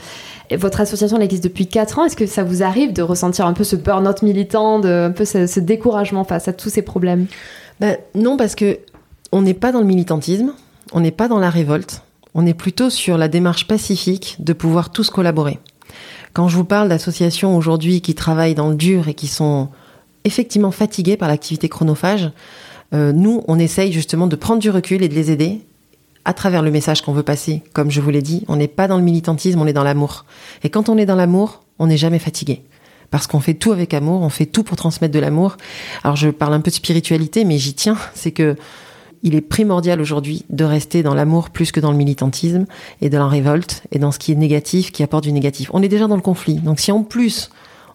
votre 0.52 0.80
association 0.80 1.18
existe 1.18 1.42
depuis 1.42 1.66
4 1.66 1.98
ans. 1.98 2.04
Est-ce 2.04 2.14
que 2.14 2.26
ça 2.26 2.44
vous 2.44 2.62
arrive 2.62 2.92
de 2.92 3.02
ressentir 3.02 3.44
un 3.44 3.52
peu 3.52 3.64
ce 3.64 3.74
burn-out 3.74 4.22
militant, 4.22 4.80
un 4.84 5.10
peu 5.10 5.24
ce, 5.24 5.58
découragement 5.58 6.22
face 6.22 6.46
à 6.46 6.52
tous 6.52 6.68
ces 6.68 6.82
problèmes? 6.82 7.26
Ben, 7.80 7.96
Non, 8.14 8.36
parce 8.36 8.54
que 8.54 8.78
on 9.32 9.42
n'est 9.42 9.54
pas 9.54 9.72
dans 9.72 9.80
le 9.80 9.86
militantisme, 9.86 10.52
on 10.92 11.00
n'est 11.00 11.10
pas 11.10 11.26
dans 11.26 11.40
la 11.40 11.50
révolte, 11.50 12.02
on 12.38 12.46
est 12.46 12.54
plutôt 12.54 12.88
sur 12.88 13.18
la 13.18 13.26
démarche 13.26 13.66
pacifique 13.66 14.36
de 14.38 14.52
pouvoir 14.52 14.90
tous 14.90 15.10
collaborer. 15.10 15.58
Quand 16.34 16.46
je 16.46 16.54
vous 16.54 16.64
parle 16.64 16.88
d'associations 16.88 17.56
aujourd'hui 17.56 18.00
qui 18.00 18.14
travaillent 18.14 18.54
dans 18.54 18.68
le 18.68 18.76
dur 18.76 19.08
et 19.08 19.14
qui 19.14 19.26
sont 19.26 19.70
effectivement 20.22 20.70
fatigués 20.70 21.16
par 21.16 21.26
l'activité 21.26 21.68
chronophage, 21.68 22.30
euh, 22.94 23.10
nous, 23.12 23.42
on 23.48 23.58
essaye 23.58 23.92
justement 23.92 24.28
de 24.28 24.36
prendre 24.36 24.60
du 24.60 24.70
recul 24.70 25.02
et 25.02 25.08
de 25.08 25.16
les 25.16 25.32
aider 25.32 25.62
à 26.24 26.32
travers 26.32 26.62
le 26.62 26.70
message 26.70 27.02
qu'on 27.02 27.12
veut 27.12 27.24
passer. 27.24 27.64
Comme 27.72 27.90
je 27.90 28.00
vous 28.00 28.10
l'ai 28.10 28.22
dit, 28.22 28.44
on 28.46 28.54
n'est 28.54 28.68
pas 28.68 28.86
dans 28.86 28.98
le 28.98 29.02
militantisme, 29.02 29.60
on 29.60 29.66
est 29.66 29.72
dans 29.72 29.82
l'amour. 29.82 30.24
Et 30.62 30.70
quand 30.70 30.88
on 30.88 30.96
est 30.96 31.06
dans 31.06 31.16
l'amour, 31.16 31.64
on 31.80 31.88
n'est 31.88 31.96
jamais 31.96 32.20
fatigué. 32.20 32.62
Parce 33.10 33.26
qu'on 33.26 33.40
fait 33.40 33.54
tout 33.54 33.72
avec 33.72 33.94
amour, 33.94 34.22
on 34.22 34.28
fait 34.28 34.46
tout 34.46 34.62
pour 34.62 34.76
transmettre 34.76 35.12
de 35.12 35.18
l'amour. 35.18 35.56
Alors 36.04 36.14
je 36.14 36.28
parle 36.30 36.54
un 36.54 36.60
peu 36.60 36.70
de 36.70 36.76
spiritualité, 36.76 37.44
mais 37.44 37.58
j'y 37.58 37.74
tiens. 37.74 37.98
C'est 38.14 38.30
que 38.30 38.54
il 39.22 39.34
est 39.34 39.40
primordial 39.40 40.00
aujourd'hui 40.00 40.44
de 40.50 40.64
rester 40.64 41.02
dans 41.02 41.14
l'amour 41.14 41.50
plus 41.50 41.72
que 41.72 41.80
dans 41.80 41.90
le 41.90 41.96
militantisme 41.96 42.66
et 43.00 43.10
de 43.10 43.16
la 43.16 43.26
révolte 43.26 43.82
et 43.90 43.98
dans 43.98 44.12
ce 44.12 44.18
qui 44.18 44.32
est 44.32 44.36
négatif, 44.36 44.92
qui 44.92 45.02
apporte 45.02 45.24
du 45.24 45.32
négatif. 45.32 45.70
On 45.72 45.82
est 45.82 45.88
déjà 45.88 46.06
dans 46.06 46.16
le 46.16 46.22
conflit. 46.22 46.56
Donc 46.56 46.80
si 46.80 46.92
en 46.92 47.02
plus 47.02 47.50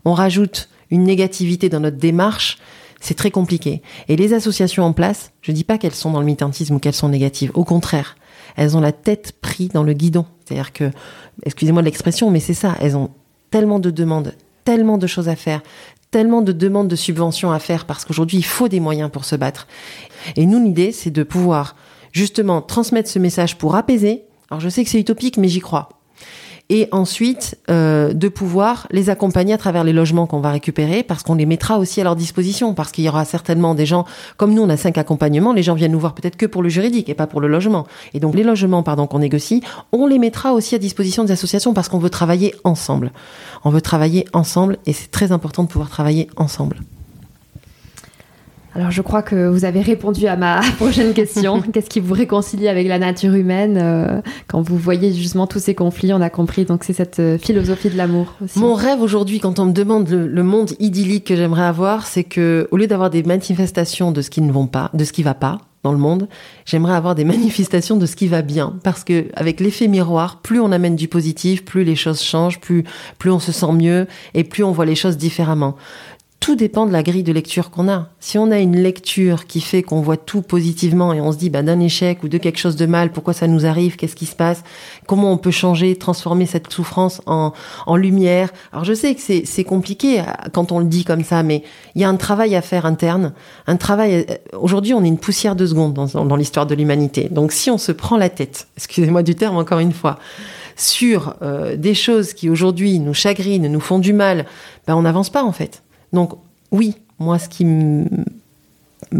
on 0.06 0.14
rajoute 0.14 0.70
une 0.92 1.04
négativité 1.04 1.70
dans 1.70 1.80
notre 1.80 1.98
démarche, 1.98 2.58
c'est 3.00 3.16
très 3.16 3.32
compliqué. 3.32 3.82
Et 4.08 4.16
les 4.16 4.34
associations 4.34 4.84
en 4.84 4.94
place, 4.94 5.32
je 5.42 5.52
ne 5.52 5.56
dis 5.56 5.64
pas 5.64 5.78
qu'elles 5.78 5.94
sont 5.94 6.12
dans 6.12 6.20
le 6.20 6.26
militantisme 6.26 6.76
ou 6.76 6.80
qu'elles 6.80 6.94
sont 6.94 7.10
négatives. 7.10 7.52
Au 7.54 7.64
contraire, 7.66 8.16
elles 8.56 8.78
ont 8.78 8.82
la 8.82 8.92
tête 8.92 9.34
prise 9.42 9.70
dans 9.70 9.84
le 9.84 9.94
guidon. 9.94 10.26
C'est-à-dire 10.46 10.72
que, 10.72 10.92
excusez-moi 11.44 11.82
de 11.82 11.86
l'expression, 11.86 12.32
mais 12.32 12.40
c'est 12.40 12.54
ça. 12.54 12.76
Elles 12.80 12.96
ont 12.96 13.10
tellement 13.52 13.80
de 13.80 13.92
demandes, 13.92 14.34
tellement 14.64 14.98
de 14.98 15.08
choses 15.08 15.28
à 15.28 15.36
faire, 15.36 15.62
tellement 16.14 16.44
de 16.44 16.52
demandes 16.52 16.88
de 16.88 16.96
subventions 16.96 17.52
à 17.52 17.58
faire 17.58 17.86
parce 17.86 18.06
qu'aujourd'hui, 18.06 18.38
il 18.38 18.46
faut 18.46 18.68
des 18.68 18.80
moyens 18.80 19.10
pour 19.10 19.26
se 19.26 19.36
battre. 19.36 19.68
Et 20.36 20.46
nous, 20.46 20.64
l'idée, 20.64 20.92
c'est 20.92 21.10
de 21.10 21.24
pouvoir 21.24 21.76
justement 22.12 22.62
transmettre 22.62 23.10
ce 23.10 23.18
message 23.18 23.58
pour 23.58 23.76
apaiser. 23.76 24.24
Alors, 24.52 24.62
je 24.62 24.70
sais 24.70 24.84
que 24.84 24.92
c'est 24.92 25.00
utopique, 25.00 25.38
mais 25.38 25.48
j'y 25.48 25.60
crois 25.60 25.90
et 26.70 26.88
ensuite 26.92 27.58
euh, 27.70 28.14
de 28.14 28.28
pouvoir 28.30 28.88
les 28.92 29.10
accompagner 29.10 29.54
à 29.54 29.58
travers 29.58 29.84
les 29.84 29.94
logements 29.94 30.28
qu'on 30.28 30.40
va 30.40 30.52
récupérer 30.52 31.04
parce 31.04 31.24
qu'on 31.24 31.36
les 31.36 31.46
mettra 31.46 31.78
aussi 31.78 32.02
à 32.02 32.04
leur 32.04 32.16
disposition. 32.16 32.74
Parce 32.74 32.92
qu'il 32.92 33.04
y 33.04 33.10
aura 33.10 33.26
certainement 33.26 33.76
des 33.76 33.86
gens 33.86 34.06
comme 34.38 34.54
nous 34.54 34.62
on 34.62 34.70
a 34.70 34.78
cinq 34.78 34.98
accompagnements 34.98 35.54
les 35.54 35.64
gens 35.64 35.76
viennent 35.76 35.92
nous 35.92 36.00
voir 36.00 36.16
peut-être 36.16 36.38
que 36.38 36.46
pour 36.46 36.64
le 36.64 36.70
juridique 36.70 37.10
et 37.10 37.14
pas 37.14 37.28
pour 37.28 37.42
le 37.42 37.48
logement. 37.48 37.86
Et 38.14 38.20
donc 38.20 38.36
les 38.36 38.44
logements 38.44 38.84
pardon 38.84 39.08
qu'on 39.08 39.20
négocie 39.20 39.62
on 39.92 40.08
les 40.08 40.20
mettra 40.20 40.54
aussi 40.54 40.76
à 40.76 40.80
disposition 40.80 41.24
des 41.24 41.32
associations 41.32 41.74
parce 41.74 41.90
qu'on 41.90 42.00
veut 42.00 42.10
travailler 42.10 42.56
ensemble. 42.64 43.12
On 43.64 43.70
veut 43.70 43.82
travailler 43.82 44.26
ensemble 44.34 44.78
et 44.86 44.94
c'est 44.94 45.12
très 45.12 45.32
important 45.32 45.64
de 45.64 45.68
pouvoir 45.68 45.90
travailler 45.90 46.28
ensemble 46.38 46.78
alors 48.76 48.90
je 48.90 49.02
crois 49.02 49.22
que 49.22 49.48
vous 49.48 49.66
avez 49.66 49.82
répondu 49.82 50.28
à 50.28 50.36
ma 50.36 50.62
prochaine 50.78 51.14
question. 51.14 51.62
Qu'est-ce 51.74 51.90
qui 51.90 52.00
vous 52.00 52.14
réconcilie 52.14 52.68
avec 52.68 52.88
la 52.88 53.00
nature 53.00 53.34
humaine 53.34 53.78
euh, 53.82 54.22
quand 54.48 54.62
vous 54.62 54.78
voyez 54.78 55.14
justement 55.14 55.48
tous 55.48 55.60
ces 55.60 55.76
conflits 55.76 56.14
On 56.14 56.22
a 56.22 56.30
compris, 56.30 56.66
donc 56.66 56.84
c'est 56.84 56.94
cette 56.94 57.20
euh, 57.20 57.38
philosophie 57.38 57.90
de 57.90 57.98
l'amour. 57.98 58.34
Mon 58.56 58.74
rêve 58.74 59.02
aujourd'hui, 59.02 59.40
quand 59.40 59.60
on 59.60 59.66
me 59.66 59.74
demande 59.74 60.10
le, 60.10 60.44
monde 60.44 60.72
idyllique 60.80 61.26
que 61.26 61.36
j'aimerais 61.36 61.64
avoir, 61.64 62.08
c'est 62.08 62.24
que 62.24 62.68
au 62.72 62.78
lieu 62.78 62.88
d'avoir 62.88 63.10
des 63.10 63.24
manifestations 63.24 64.12
de 64.12 64.22
ce 64.22 64.30
qui 64.30 64.42
ne 64.42 64.52
vont 64.52 64.68
pas, 64.68 64.90
de 64.94 65.04
ce 65.04 65.14
qui 65.14 65.24
va 65.24 65.34
pas 65.34 65.60
dans 65.84 65.92
le 65.92 65.98
monde, 65.98 66.28
j'aimerais 66.66 66.96
avoir 66.96 67.14
des 67.14 67.24
manifestations 67.26 67.98
de 67.98 68.06
ce 68.06 68.16
qui 68.16 68.28
va 68.28 68.42
bien, 68.42 68.74
parce 68.84 69.04
que 69.04 69.26
avec 69.36 69.60
l'effet 69.60 69.88
miroir, 69.88 70.42
plus 70.42 70.60
on 70.60 70.72
amène 70.72 70.96
du 70.96 71.08
positif, 71.08 71.64
plus 71.64 71.84
les 71.84 71.96
choses 71.96 72.22
changent, 72.22 72.60
plus 72.60 72.84
plus 73.20 73.32
on 73.32 73.40
se 73.40 73.52
sent 73.52 73.72
mieux 73.74 74.08
et 74.34 74.44
plus 74.44 74.64
on 74.64 74.72
voit 74.72 74.86
les 74.86 74.96
choses 74.96 75.18
différemment 75.18 75.76
tout 76.44 76.58
dépend 76.58 76.86
de 76.86 76.92
la 76.92 77.04
grille 77.04 77.24
de 77.24 77.32
lecture 77.32 77.72
qu'on 77.72 77.88
a. 77.88 78.10
Si 78.20 78.38
on 78.38 78.52
a 78.52 78.60
une 78.60 78.76
lecture 78.76 79.48
qui 79.48 79.62
fait 79.62 79.82
qu'on 79.82 80.02
voit 80.02 80.18
tout 80.18 80.42
positivement 80.42 81.14
et 81.14 81.22
on 81.22 81.32
se 81.32 81.38
dit 81.38 81.50
bah, 81.50 81.62
d'un 81.62 81.80
échec 81.80 82.22
ou 82.22 82.28
de 82.28 82.38
quelque 82.38 82.60
chose 82.60 82.76
de 82.76 82.86
mal, 82.86 83.14
pourquoi 83.14 83.32
ça 83.32 83.48
nous 83.48 83.66
arrive, 83.66 83.96
qu'est-ce 83.96 84.18
qui 84.18 84.26
se 84.26 84.36
passe, 84.36 84.66
comment 85.08 85.32
on 85.32 85.38
peut 85.38 85.52
changer, 85.52 85.96
transformer 85.96 86.46
cette 86.46 86.70
souffrance 86.70 87.22
en, 87.28 87.54
en 87.86 87.96
lumière. 87.96 88.50
Alors 88.74 88.84
je 88.84 88.94
sais 88.94 89.16
que 89.16 89.22
c'est 89.22 89.64
compliqué 89.64 90.20
euh, 90.20 90.24
quand 90.52 90.74
on 90.74 90.80
le 90.80 90.86
dit 90.86 91.06
comme 91.06 91.24
ça, 91.24 91.44
mais 91.44 91.64
il 91.96 92.02
y 92.02 92.04
a 92.04 92.10
un 92.10 92.18
travail 92.18 92.58
à 92.58 92.62
faire 92.62 92.86
interne. 92.86 93.32
Un 93.66 93.78
travail. 93.78 94.26
Euh, 94.30 94.36
aujourd'hui, 94.60 94.94
on 94.94 95.02
est 95.02 95.08
une 95.08 95.20
poussière 95.20 95.56
de 95.56 95.66
seconde 95.66 95.94
dans, 95.94 96.26
dans 96.26 96.36
l'histoire 96.36 96.66
de 96.66 96.76
l'humanité. 96.76 97.30
Donc 97.32 97.54
si 97.54 97.72
on 97.72 97.78
se 97.78 97.94
prend 97.94 98.18
la 98.18 98.28
tête, 98.28 98.68
excusez-moi 98.76 99.24
du 99.24 99.36
terme 99.36 99.56
encore 99.56 99.80
une 99.80 99.94
fois, 99.94 100.20
sur 100.76 101.36
euh, 101.42 101.78
des 101.78 101.94
choses 101.94 102.34
qui 102.34 102.50
aujourd'hui 102.50 103.00
nous 103.00 103.14
chagrinent, 103.14 103.72
nous 103.72 103.80
font 103.80 104.00
du 104.00 104.12
mal, 104.12 104.46
ben 104.86 104.98
on 104.98 105.04
n'avance 105.04 105.30
pas 105.30 105.46
en 105.46 105.54
fait. 105.54 105.84
Donc 106.14 106.34
oui, 106.72 106.96
moi 107.20 107.40
ce 107.40 107.50
qui 107.50 107.66
me 107.66 108.08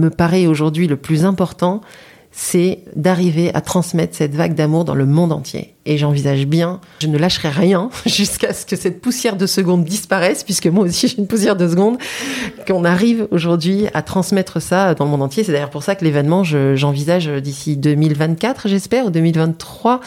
paraît 0.10 0.48
aujourd'hui 0.48 0.88
le 0.88 0.98
plus 0.98 1.26
important, 1.26 1.82
c'est 2.36 2.80
d'arriver 2.96 3.54
à 3.54 3.62
transmettre 3.62 4.16
cette 4.16 4.34
vague 4.34 4.56
d'amour 4.56 4.86
dans 4.86 4.96
le 4.96 5.06
monde 5.06 5.32
entier. 5.32 5.76
Et 5.86 6.00
j'envisage 6.00 6.48
bien, 6.48 6.82
je 7.00 7.08
ne 7.08 7.18
lâcherai 7.18 7.50
rien 7.50 7.92
jusqu'à 8.08 8.54
ce 8.54 8.66
que 8.66 8.76
cette 8.76 9.02
poussière 9.02 9.38
de 9.38 9.46
seconde 9.46 9.86
disparaisse, 9.86 10.44
puisque 10.44 10.66
moi 10.66 10.86
aussi 10.86 11.08
j'ai 11.08 11.20
une 11.20 11.28
poussière 11.28 11.56
de 11.56 11.68
seconde, 11.68 11.98
qu'on 12.68 12.86
arrive 12.86 13.28
aujourd'hui 13.30 13.86
à 13.94 14.02
transmettre 14.02 14.60
ça 14.60 14.96
dans 14.96 15.06
le 15.06 15.12
monde 15.12 15.22
entier. 15.22 15.44
C'est 15.44 15.52
d'ailleurs 15.52 15.70
pour 15.70 15.84
ça 15.84 15.94
que 15.94 16.04
l'événement, 16.04 16.44
j'envisage 16.44 17.28
d'ici 17.28 17.78
2024, 17.78 18.68
j'espère, 18.68 19.06
ou 19.06 19.12
2023, 19.12 20.02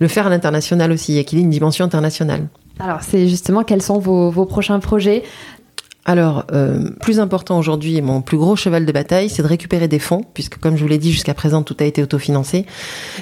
le 0.00 0.08
faire 0.08 0.26
à 0.26 0.30
l'international 0.30 0.92
aussi, 0.92 1.16
et 1.16 1.24
qu'il 1.24 1.38
ait 1.38 1.42
une 1.42 1.50
dimension 1.50 1.86
internationale. 1.86 2.46
Alors, 2.80 3.02
c'est 3.02 3.28
justement 3.28 3.62
quels 3.62 3.82
sont 3.82 3.98
vos, 3.98 4.30
vos 4.30 4.46
prochains 4.46 4.80
projets? 4.80 5.22
Alors, 6.06 6.44
euh, 6.52 6.90
plus 7.00 7.18
important 7.18 7.58
aujourd'hui 7.58 8.02
mon 8.02 8.20
plus 8.20 8.36
gros 8.36 8.56
cheval 8.56 8.84
de 8.84 8.92
bataille, 8.92 9.30
c'est 9.30 9.42
de 9.42 9.48
récupérer 9.48 9.88
des 9.88 9.98
fonds, 9.98 10.22
puisque 10.34 10.58
comme 10.58 10.76
je 10.76 10.82
vous 10.82 10.88
l'ai 10.88 10.98
dit 10.98 11.10
jusqu'à 11.10 11.32
présent, 11.32 11.62
tout 11.62 11.76
a 11.80 11.84
été 11.84 12.02
autofinancé. 12.02 12.66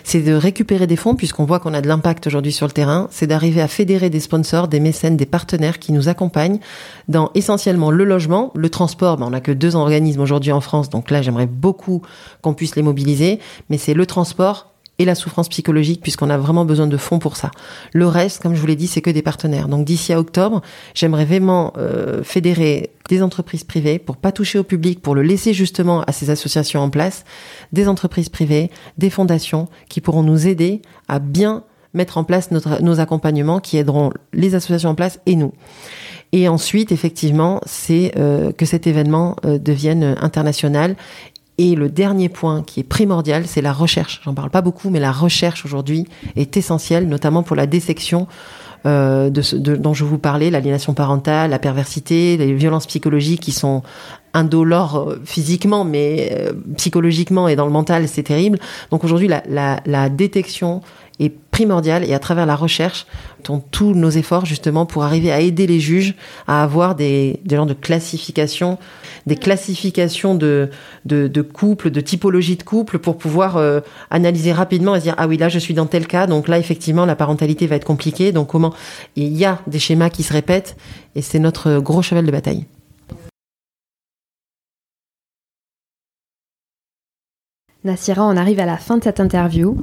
C'est 0.02 0.20
de 0.20 0.32
récupérer 0.34 0.88
des 0.88 0.96
fonds, 0.96 1.14
puisqu'on 1.14 1.44
voit 1.44 1.60
qu'on 1.60 1.74
a 1.74 1.80
de 1.80 1.86
l'impact 1.86 2.26
aujourd'hui 2.26 2.50
sur 2.50 2.66
le 2.66 2.72
terrain. 2.72 3.06
C'est 3.12 3.28
d'arriver 3.28 3.60
à 3.60 3.68
fédérer 3.68 4.10
des 4.10 4.18
sponsors, 4.18 4.66
des 4.66 4.80
mécènes, 4.80 5.16
des 5.16 5.26
partenaires 5.26 5.78
qui 5.78 5.92
nous 5.92 6.08
accompagnent 6.08 6.58
dans 7.06 7.30
essentiellement 7.36 7.92
le 7.92 8.02
logement, 8.02 8.50
le 8.56 8.68
transport. 8.68 9.16
Ben, 9.16 9.26
on 9.26 9.30
n'a 9.30 9.40
que 9.40 9.52
deux 9.52 9.76
organismes 9.76 10.20
aujourd'hui 10.20 10.50
en 10.50 10.60
France, 10.60 10.90
donc 10.90 11.12
là, 11.12 11.22
j'aimerais 11.22 11.46
beaucoup 11.46 12.02
qu'on 12.40 12.54
puisse 12.54 12.74
les 12.74 12.82
mobiliser. 12.82 13.38
Mais 13.70 13.78
c'est 13.78 13.94
le 13.94 14.06
transport 14.06 14.71
et 15.02 15.04
la 15.04 15.14
souffrance 15.14 15.48
psychologique, 15.48 16.00
puisqu'on 16.00 16.30
a 16.30 16.38
vraiment 16.38 16.64
besoin 16.64 16.86
de 16.86 16.96
fonds 16.96 17.18
pour 17.18 17.36
ça. 17.36 17.50
Le 17.92 18.06
reste, 18.06 18.40
comme 18.40 18.54
je 18.54 18.60
vous 18.60 18.66
l'ai 18.66 18.76
dit, 18.76 18.86
c'est 18.86 19.02
que 19.02 19.10
des 19.10 19.22
partenaires. 19.22 19.68
Donc 19.68 19.84
d'ici 19.84 20.12
à 20.12 20.20
octobre, 20.20 20.62
j'aimerais 20.94 21.24
vraiment 21.24 21.72
euh, 21.76 22.22
fédérer 22.22 22.90
des 23.08 23.22
entreprises 23.22 23.64
privées 23.64 23.98
pour 23.98 24.16
pas 24.16 24.30
toucher 24.30 24.58
au 24.58 24.64
public, 24.64 25.02
pour 25.02 25.14
le 25.14 25.22
laisser 25.22 25.52
justement 25.52 26.02
à 26.02 26.12
ces 26.12 26.30
associations 26.30 26.80
en 26.80 26.88
place, 26.88 27.24
des 27.72 27.88
entreprises 27.88 28.28
privées, 28.28 28.70
des 28.96 29.10
fondations 29.10 29.68
qui 29.88 30.00
pourront 30.00 30.22
nous 30.22 30.46
aider 30.46 30.82
à 31.08 31.18
bien 31.18 31.64
mettre 31.94 32.16
en 32.16 32.24
place 32.24 32.50
nos 32.50 33.00
accompagnements 33.00 33.60
qui 33.60 33.76
aideront 33.76 34.12
les 34.32 34.54
associations 34.54 34.90
en 34.90 34.94
place 34.94 35.20
et 35.26 35.36
nous. 35.36 35.52
Et 36.34 36.48
ensuite, 36.48 36.92
effectivement, 36.92 37.60
c'est 37.66 38.12
euh, 38.16 38.52
que 38.52 38.64
cet 38.64 38.86
événement 38.86 39.36
euh, 39.44 39.58
devienne 39.58 40.16
international 40.20 40.96
et 41.58 41.74
le 41.74 41.88
dernier 41.88 42.28
point 42.28 42.62
qui 42.62 42.80
est 42.80 42.84
primordial, 42.84 43.46
c'est 43.46 43.60
la 43.60 43.72
recherche. 43.72 44.20
J'en 44.24 44.34
parle 44.34 44.50
pas 44.50 44.62
beaucoup, 44.62 44.90
mais 44.90 45.00
la 45.00 45.12
recherche 45.12 45.64
aujourd'hui 45.64 46.06
est 46.36 46.56
essentielle, 46.56 47.08
notamment 47.08 47.42
pour 47.42 47.56
la 47.56 47.66
dissection 47.66 48.26
euh, 48.84 49.30
de, 49.30 49.76
dont 49.76 49.94
je 49.94 50.04
vous 50.04 50.18
parlais, 50.18 50.50
l'aliénation 50.50 50.92
parentale, 50.92 51.50
la 51.50 51.60
perversité, 51.60 52.36
les 52.36 52.52
violences 52.54 52.86
psychologiques 52.86 53.40
qui 53.40 53.52
sont 53.52 53.82
indolores 54.34 55.10
euh, 55.10 55.20
physiquement, 55.24 55.84
mais 55.84 56.32
euh, 56.32 56.52
psychologiquement 56.76 57.46
et 57.46 57.54
dans 57.54 57.66
le 57.66 57.70
mental, 57.70 58.08
c'est 58.08 58.24
terrible. 58.24 58.58
Donc 58.90 59.04
aujourd'hui, 59.04 59.28
la, 59.28 59.42
la, 59.48 59.80
la 59.86 60.08
détection, 60.08 60.80
primordial 61.52 62.02
et 62.02 62.14
à 62.14 62.18
travers 62.18 62.46
la 62.46 62.56
recherche, 62.56 63.06
tous 63.70 63.94
nos 63.94 64.10
efforts 64.10 64.46
justement 64.46 64.86
pour 64.86 65.04
arriver 65.04 65.30
à 65.30 65.40
aider 65.40 65.66
les 65.66 65.80
juges 65.80 66.14
à 66.48 66.62
avoir 66.62 66.94
des, 66.94 67.40
des 67.44 67.56
genres 67.56 67.66
de 67.66 67.74
classification, 67.74 68.78
des 69.26 69.36
classifications 69.36 70.34
de, 70.34 70.70
de, 71.04 71.28
de 71.28 71.42
couples, 71.42 71.90
de 71.90 72.00
typologie 72.00 72.56
de 72.56 72.62
couples 72.62 72.98
pour 72.98 73.18
pouvoir 73.18 73.58
euh, 73.58 73.80
analyser 74.10 74.52
rapidement 74.52 74.96
et 74.96 75.00
se 75.00 75.04
dire 75.04 75.14
ah 75.18 75.28
oui 75.28 75.36
là 75.36 75.50
je 75.50 75.58
suis 75.58 75.74
dans 75.74 75.86
tel 75.86 76.06
cas 76.06 76.26
donc 76.26 76.48
là 76.48 76.58
effectivement 76.58 77.04
la 77.04 77.16
parentalité 77.16 77.66
va 77.66 77.76
être 77.76 77.84
compliquée 77.84 78.32
donc 78.32 78.48
comment 78.48 78.72
il 79.14 79.36
y 79.36 79.44
a 79.44 79.60
des 79.66 79.78
schémas 79.78 80.08
qui 80.08 80.22
se 80.22 80.32
répètent 80.32 80.76
et 81.14 81.20
c'est 81.20 81.38
notre 81.38 81.78
gros 81.80 82.00
cheval 82.00 82.24
de 82.24 82.32
bataille. 82.32 82.64
Nassira, 87.84 88.24
on 88.24 88.36
arrive 88.36 88.60
à 88.60 88.66
la 88.66 88.76
fin 88.76 88.96
de 88.96 89.02
cette 89.02 89.18
interview. 89.18 89.76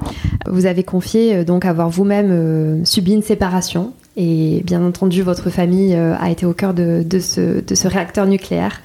Vous 0.48 0.66
avez 0.66 0.84
confié 0.84 1.36
euh, 1.36 1.44
donc 1.44 1.66
avoir 1.66 1.90
vous-même 1.90 2.32
euh, 2.32 2.86
subi 2.86 3.14
une 3.14 3.22
séparation 3.22 3.94
et 4.16 4.62
bien 4.66 4.84
entendu 4.84 5.22
votre 5.22 5.50
famille 5.50 5.96
euh, 5.96 6.16
a 6.18 6.30
été 6.30 6.46
au 6.46 6.54
cœur 6.54 6.74
de, 6.74 7.04
ce, 7.20 7.88
réacteur 7.88 8.26
nucléaire. 8.26 8.82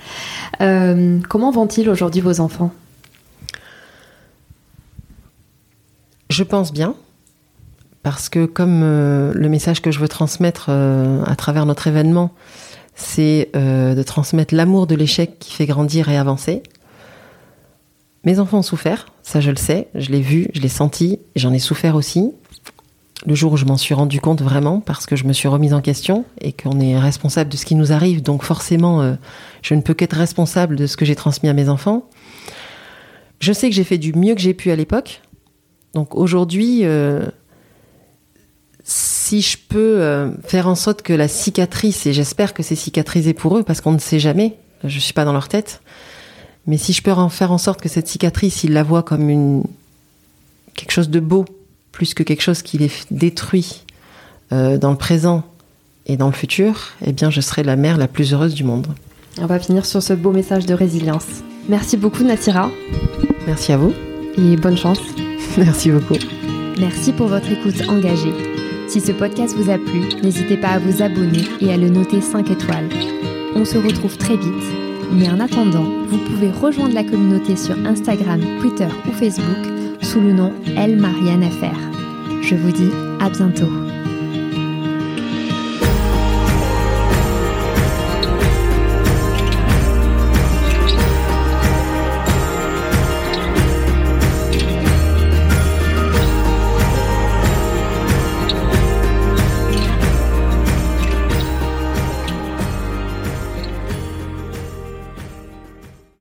comment 0.59 1.50
vont-ils 1.53 1.88
aujourd'hui 1.88 2.20
vos 2.20 2.40
enfants? 2.40 2.72
Je 6.31 6.42
pense 6.42 6.72
bien, 6.72 6.96
parce 8.03 8.29
que 8.29 8.44
comme 8.44 8.81
le 8.83 9.48
message 9.48 9.81
que 9.83 9.92
je 9.92 10.00
veux 10.00 10.09
transmettre 10.09 10.70
à 10.70 11.37
travers 11.37 11.64
notre 11.66 11.87
événement, 11.87 12.33
c'est 12.96 13.50
de 13.55 14.03
transmettre 14.03 14.55
l'amour 14.55 14.87
de 14.87 14.96
l'échec 14.96 15.38
qui 15.38 15.53
fait 15.53 15.66
grandir 15.66 16.09
et 16.09 16.16
avancer. 16.16 16.62
Mes 18.24 18.38
enfants 18.38 18.58
ont 18.58 18.62
souffert, 18.62 19.06
ça 19.22 19.40
je 19.40 19.50
le 19.50 19.56
sais, 19.56 19.88
je 19.94 20.10
l'ai 20.10 20.22
vu, 20.22 20.48
je 20.54 20.60
l'ai 20.60 20.68
senti, 20.68 21.20
j'en 21.37 21.52
ai 21.52 21.58
souffert 21.58 21.94
aussi. 21.94 22.32
Le 23.26 23.34
jour 23.34 23.52
où 23.52 23.56
je 23.56 23.64
m'en 23.64 23.76
suis 23.76 23.94
rendu 23.94 24.20
compte 24.20 24.42
vraiment, 24.42 24.80
parce 24.80 25.06
que 25.06 25.14
je 25.16 25.24
me 25.24 25.32
suis 25.32 25.48
remise 25.48 25.72
en 25.72 25.80
question 25.80 26.24
et 26.40 26.52
qu'on 26.52 26.80
est 26.80 26.98
responsable 26.98 27.50
de 27.50 27.56
ce 27.56 27.64
qui 27.64 27.74
nous 27.74 27.92
arrive, 27.92 28.22
donc 28.22 28.42
forcément, 28.42 29.02
euh, 29.02 29.14
je 29.62 29.74
ne 29.74 29.82
peux 29.82 29.94
qu'être 29.94 30.16
responsable 30.16 30.76
de 30.76 30.87
ce 30.87 30.96
que 30.96 31.04
j'ai 31.04 31.14
transmis 31.14 31.48
à 31.48 31.52
mes 31.52 31.68
enfants. 31.68 32.08
Je 33.40 33.52
sais 33.52 33.68
que 33.68 33.74
j'ai 33.74 33.84
fait 33.84 33.98
du 33.98 34.12
mieux 34.14 34.34
que 34.34 34.40
j'ai 34.40 34.54
pu 34.54 34.70
à 34.70 34.76
l'époque, 34.76 35.22
Donc 35.94 36.14
aujourd'hui, 36.14 36.80
euh, 36.84 37.26
si 38.82 39.42
je 39.42 39.56
peux 39.56 40.00
euh, 40.00 40.30
faire 40.42 40.66
en 40.66 40.74
sorte 40.74 41.02
que 41.02 41.12
la 41.12 41.28
cicatrice, 41.28 42.06
et 42.06 42.12
j'espère 42.12 42.52
que 42.52 42.62
c'est 42.62 42.76
cicatrisé 42.76 43.32
pour 43.32 43.56
eux, 43.56 43.62
parce 43.62 43.80
qu'on 43.80 43.92
ne 43.92 43.98
sait 43.98 44.18
jamais, 44.18 44.56
je 44.82 44.98
suis 44.98 45.14
pas 45.14 45.24
dans 45.24 45.32
leur 45.32 45.48
tête, 45.48 45.82
mais 46.66 46.79
si 46.79 46.92
je 46.92 47.03
peux 47.03 47.12
en 47.12 47.29
faire 47.29 47.53
en 47.53 47.59
sorte 47.59 47.81
que 47.81 47.88
cette 47.88 48.09
cicatrice, 48.09 48.64
ils 48.64 48.72
la 48.72 48.83
voient 48.83 49.03
comme 49.03 49.29
une 49.29 49.64
quelque 50.74 50.92
chose 50.92 51.11
de 51.11 51.20
beau, 51.20 51.44
plus 51.92 52.14
que 52.14 52.22
quelque 52.22 52.42
chose 52.42 52.62
qui 52.62 52.79
les 52.79 52.90
détruit 53.11 53.83
euh, 54.53 54.79
dans 54.79 54.90
le 54.90 54.96
présent 54.96 55.44
et 56.07 56.16
dans 56.16 56.27
le 56.27 56.33
futur, 56.33 56.92
eh 57.05 57.12
bien, 57.12 57.31
je 57.31 57.40
serai 57.40 57.62
la 57.62 57.77
mère 57.77 57.96
la 57.96 58.09
plus 58.09 58.33
heureuse 58.33 58.55
du 58.55 58.64
monde. 58.64 58.88
On 59.40 59.46
va 59.46 59.59
finir 59.59 59.87
sur 59.87 60.03
ce 60.03 60.12
beau 60.12 60.33
message 60.33 60.66
de 60.66 60.74
résilience. 60.74 61.27
Merci 61.68 61.96
beaucoup, 61.96 62.24
Natira. 62.24 62.70
Merci 63.46 63.72
à 63.72 63.79
vous. 63.79 63.92
Et 64.37 64.57
bonne 64.57 64.77
chance. 64.77 65.00
Merci 65.57 65.90
beaucoup. 65.90 66.16
Merci 66.79 67.12
pour 67.12 67.29
votre 67.29 67.50
écoute 67.50 67.88
engagée. 67.88 68.35
Si 68.88 69.00
ce 69.00 69.12
podcast 69.12 69.57
vous 69.57 69.70
a 69.70 69.79
plu, 69.79 70.03
n'hésitez 70.22 70.57
pas 70.57 70.68
à 70.68 70.79
vous 70.79 71.03
abonner 71.03 71.44
et 71.61 71.72
à 71.72 71.77
le 71.77 71.88
noter 71.88 72.20
5 72.20 72.50
étoiles. 72.50 72.88
On 73.55 73.64
se 73.64 73.79
retrouve 73.79 74.16
très 74.18 74.37
vite, 74.37 74.84
mais 75.12 75.29
en 75.29 75.40
attendant, 75.40 75.87
vous 76.09 76.19
pouvez 76.19 76.51
rejoindre 76.51 76.95
la 76.95 77.05
communauté 77.05 77.57
sur 77.57 77.77
Instagram, 77.87 78.40
Twitter 78.61 78.88
ou 79.09 79.12
Facebook 79.12 79.73
sous 80.03 80.21
le 80.21 80.33
nom 80.33 80.53
Elle 80.77 80.97
Marianne 80.97 81.45
Affaire. 81.45 81.79
Je 82.43 82.55
vous 82.55 82.73
dis 82.73 82.90
à 83.21 83.31
bientôt. 83.31 83.84